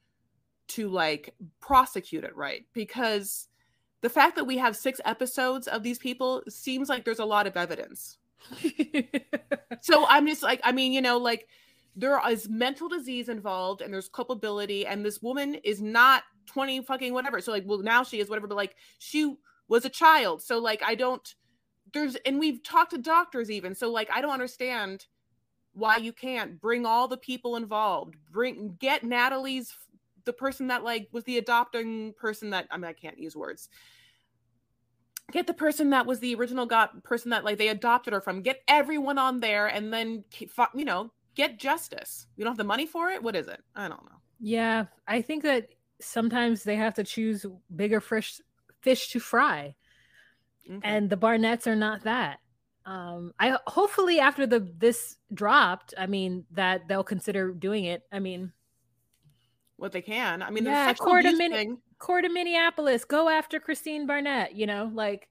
to 0.71 0.89
like 0.89 1.35
prosecute 1.61 2.25
it 2.25 2.35
right. 2.37 2.65
Because 2.73 3.49
the 4.03 4.09
fact 4.09 4.37
that 4.37 4.45
we 4.45 4.57
have 4.59 4.77
six 4.77 5.01
episodes 5.05 5.69
of 5.69 5.83
these 5.83 5.99
people 5.99 6.43
seems 6.49 6.89
like 6.89 7.05
there's 7.05 7.19
a 7.19 7.25
lot 7.25 7.47
of 7.47 7.57
evidence. 7.57 8.19
So 9.83 10.05
i'm 10.09 10.27
just 10.27 10.43
like 10.43 10.61
i 10.63 10.73
mean 10.73 10.93
you 10.93 11.01
know 11.01 11.17
like 11.17 11.49
there 11.97 12.21
is 12.29 12.49
mental 12.49 12.89
disease 12.89 13.29
involved 13.29 13.81
and 13.81 13.93
there's 13.93 14.09
culpability 14.09 14.87
and 14.87 15.05
this 15.05 15.21
woman 15.23 15.55
is 15.57 15.81
not 15.83 16.23
20 16.47 16.83
fucking 16.83 17.13
whatever. 17.13 17.41
So 17.41 17.53
like 17.53 17.65
well 17.67 17.79
now 17.79 18.05
she 18.05 18.21
is 18.21 18.29
whatever 18.29 18.47
but 18.47 18.57
like 18.57 18.77
she 18.99 19.35
was 19.69 19.85
a 19.85 19.89
child. 19.89 20.43
So 20.43 20.59
like 20.59 20.83
i 20.85 20.95
don't 20.95 21.35
there's 21.93 22.17
and 22.27 22.39
we've 22.39 22.63
talked 22.63 22.91
to 22.91 22.99
doctors 22.99 23.51
even. 23.51 23.75
So 23.75 23.91
like 23.91 24.11
i 24.15 24.21
don't 24.21 24.33
understand 24.33 25.07
why 25.73 25.97
you 25.97 26.13
can't 26.13 26.61
bring 26.61 26.85
all 26.85 27.09
the 27.09 27.17
people 27.17 27.57
involved 27.57 28.17
bring 28.31 28.77
get 28.81 29.05
natalie's 29.05 29.73
the 30.25 30.33
person 30.33 30.69
that 30.69 30.85
like 30.85 31.09
was 31.13 31.25
the 31.25 31.39
adopting 31.39 32.13
person 32.15 32.51
that 32.51 32.67
i 32.71 32.77
mean 32.77 32.85
i 32.85 32.93
can't 32.93 33.19
use 33.19 33.37
words. 33.37 33.69
Get 35.33 35.47
the 35.47 35.55
person 35.55 35.91
that 35.91 36.07
was 36.07 36.19
the 36.19 36.35
original 36.35 36.67
got 36.67 37.05
person 37.05 37.31
that 37.31 37.45
like 37.45 37.57
they 37.57 37.69
adopted 37.69 38.13
her 38.13 38.21
from. 38.21 38.43
Get 38.43 38.63
everyone 38.67 39.17
on 39.17 39.39
there 39.39 39.69
and 39.69 39.93
then 39.93 40.25
you 40.75 40.85
know 40.85 41.13
get 41.35 41.59
justice. 41.59 42.27
You 42.37 42.45
don't 42.45 42.53
have 42.53 42.59
the 42.59 42.65
money 42.65 42.87
for 42.87 43.11
it? 43.11 43.23
What 43.23 43.37
is 43.37 43.47
it? 43.47 43.63
I 43.77 43.83
don't 43.89 44.05
know. 44.05 44.19
Yeah 44.41 44.87
i 45.07 45.23
think 45.23 45.43
that 45.43 45.69
sometimes 46.01 46.65
they 46.65 46.77
have 46.77 46.95
to 46.95 47.05
choose 47.05 47.45
bigger 47.77 48.01
fish 48.01 48.41
fish 48.81 49.11
to 49.11 49.21
fry. 49.21 49.75
Okay. 50.69 50.81
and 50.83 51.11
the 51.11 51.17
barnetts 51.17 51.67
are 51.67 51.77
not 51.77 52.03
that. 52.05 52.39
Um 52.87 53.33
i 53.39 53.57
hopefully 53.67 54.19
after 54.19 54.47
the 54.47 54.61
this 54.79 55.17
dropped 55.33 55.95
i 55.99 56.07
mean 56.07 56.45
that 56.53 56.89
they'll 56.89 57.05
consider 57.05 57.53
doing 57.53 57.85
it. 57.85 58.03
I 58.11 58.19
mean 58.19 58.53
what 59.81 59.93
they 59.93 60.03
can. 60.03 60.43
I 60.43 60.51
mean 60.51 60.65
yeah 60.65 60.93
court 60.95 61.25
of, 61.25 61.37
Min- 61.39 61.79
court 61.99 62.25
of 62.25 62.33
minneapolis 62.33 63.05
go 63.05 63.29
after 63.29 63.59
kristine 63.59 64.07
barnett 64.07 64.55
you 64.55 64.67
know 64.67 64.91
like 64.95 65.29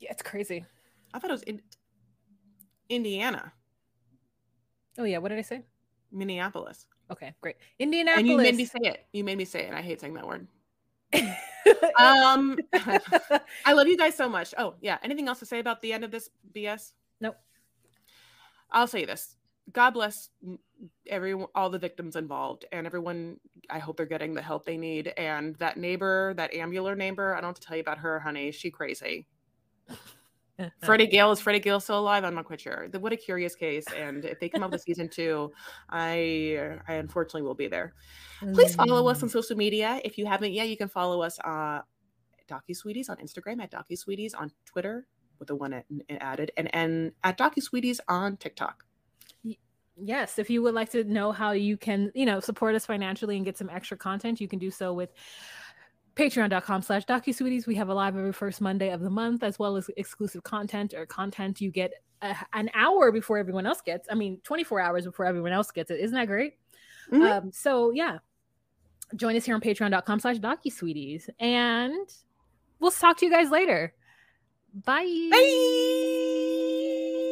yeah, 0.00 0.12
it's 0.12 0.22
crazy. 0.22 0.64
I 1.12 1.18
thought 1.18 1.30
it 1.30 1.34
was 1.34 1.42
in 1.42 1.60
indiana. 2.88 3.52
Oh 4.96 5.04
yeah 5.04 5.18
what 5.18 5.30
did 5.30 5.38
i 5.38 5.42
say? 5.42 5.62
Minneapolis. 6.12 6.86
Okay 7.10 7.34
great. 7.40 7.56
Indianapolis 7.78 8.20
and 8.20 8.28
you 8.28 8.36
made 8.36 8.54
me 8.54 8.64
say 8.64 8.78
it. 8.82 9.06
You 9.12 9.24
made 9.24 9.38
me 9.38 9.44
say 9.44 9.66
it. 9.66 9.74
I 9.74 9.82
hate 9.82 10.00
saying 10.00 10.14
that 10.14 10.26
word. 10.26 10.46
Um 11.98 12.56
i 13.66 13.72
love 13.72 13.88
you 13.88 13.96
guys 13.96 14.16
so 14.16 14.28
much. 14.28 14.54
Oh 14.56 14.74
yeah. 14.80 14.98
Anything 15.02 15.28
else 15.28 15.40
to 15.40 15.46
say 15.46 15.58
about 15.58 15.82
the 15.82 15.92
end 15.92 16.04
of 16.04 16.10
this 16.10 16.30
bs 16.54 16.92
nope. 17.20 17.36
I'll 18.70 18.86
say 18.86 19.04
this. 19.04 19.36
God 19.72 19.90
bless 19.90 20.30
every 21.08 21.34
all 21.54 21.70
the 21.70 21.78
victims 21.78 22.16
involved 22.16 22.64
and 22.72 22.86
everyone 22.86 23.38
i 23.70 23.78
hope 23.78 23.96
they're 23.96 24.06
getting 24.06 24.34
the 24.34 24.42
help 24.42 24.64
they 24.64 24.76
need 24.76 25.08
and 25.16 25.56
that 25.56 25.76
neighbor 25.76 26.34
that 26.36 26.52
ambular 26.52 26.96
neighbor 26.96 27.34
i 27.34 27.40
don't 27.40 27.48
have 27.48 27.60
to 27.60 27.66
tell 27.66 27.76
you 27.76 27.80
about 27.80 27.98
her 27.98 28.20
honey 28.20 28.50
she 28.52 28.70
crazy 28.70 29.26
Freddie 30.82 31.06
Gale 31.06 31.30
is 31.30 31.40
Freddie 31.40 31.60
Gale 31.60 31.78
still 31.78 32.00
alive? 32.00 32.24
I'm 32.24 32.34
not 32.34 32.44
quite 32.44 32.60
sure. 32.60 32.88
what 32.98 33.12
a 33.12 33.16
curious 33.16 33.54
case. 33.54 33.84
And 33.96 34.24
if 34.24 34.40
they 34.40 34.48
come 34.48 34.64
up 34.64 34.72
with 34.72 34.82
season 34.82 35.08
two, 35.12 35.52
I 35.88 36.78
I 36.88 36.94
unfortunately 36.94 37.42
will 37.42 37.54
be 37.54 37.68
there. 37.68 37.94
Please 38.54 38.74
follow 38.74 39.06
us 39.08 39.22
on 39.22 39.28
social 39.28 39.56
media. 39.56 40.00
If 40.04 40.18
you 40.18 40.26
haven't 40.26 40.52
yet, 40.52 40.68
you 40.68 40.76
can 40.76 40.88
follow 40.88 41.22
us 41.22 41.38
uh 41.44 41.82
Docu 42.48 42.74
Sweeties 42.74 43.08
on 43.08 43.18
Instagram 43.18 43.62
at 43.62 43.70
Docu 43.70 43.96
Sweeties 43.96 44.34
on 44.34 44.50
Twitter 44.64 45.06
with 45.38 45.48
the 45.48 45.54
one 45.54 45.82
added 46.10 46.50
and 46.56 46.74
and 46.74 47.12
at 47.22 47.38
Docu 47.38 47.62
Sweeties 47.62 48.00
on 48.08 48.36
TikTok. 48.36 48.84
Yes, 50.00 50.38
if 50.38 50.50
you 50.50 50.62
would 50.62 50.74
like 50.74 50.90
to 50.90 51.04
know 51.04 51.32
how 51.32 51.52
you 51.52 51.76
can, 51.76 52.12
you 52.14 52.26
know, 52.26 52.40
support 52.40 52.74
us 52.74 52.86
financially 52.86 53.36
and 53.36 53.44
get 53.44 53.58
some 53.58 53.68
extra 53.68 53.96
content, 53.96 54.40
you 54.40 54.48
can 54.48 54.58
do 54.58 54.70
so 54.70 54.92
with 54.92 55.10
patreon.com 56.18 56.82
slash 56.82 57.04
docusweeties. 57.06 57.66
We 57.66 57.76
have 57.76 57.88
a 57.88 57.94
live 57.94 58.16
every 58.16 58.32
first 58.32 58.60
monday 58.60 58.90
of 58.90 59.00
the 59.00 59.10
month 59.10 59.42
as 59.42 59.58
well 59.58 59.76
as 59.76 59.88
exclusive 59.96 60.42
content 60.42 60.92
or 60.94 61.06
content 61.06 61.60
you 61.60 61.70
get 61.70 61.92
a, 62.22 62.34
an 62.52 62.70
hour 62.74 63.12
before 63.12 63.38
everyone 63.38 63.64
else 63.64 63.80
gets 63.80 64.08
i 64.10 64.14
mean 64.16 64.40
24 64.42 64.80
hours 64.80 65.04
before 65.04 65.26
everyone 65.26 65.52
else 65.52 65.70
gets 65.70 65.90
it. 65.90 66.00
Isn't 66.00 66.16
that 66.16 66.26
great? 66.26 66.54
Mm-hmm. 67.12 67.22
um, 67.22 67.52
so 67.52 67.90
yeah. 67.90 68.18
Join 69.16 69.36
us 69.36 69.46
here 69.46 69.54
on 69.54 69.62
patreon.com 69.62 70.20
slash 70.20 70.36
docusweeties 70.38 71.30
and 71.40 72.08
we'll 72.78 72.90
talk 72.90 73.16
to 73.18 73.26
you 73.26 73.32
guys 73.32 73.50
later. 73.50 73.94
Bye. 74.84 75.28
Bye 75.30 76.24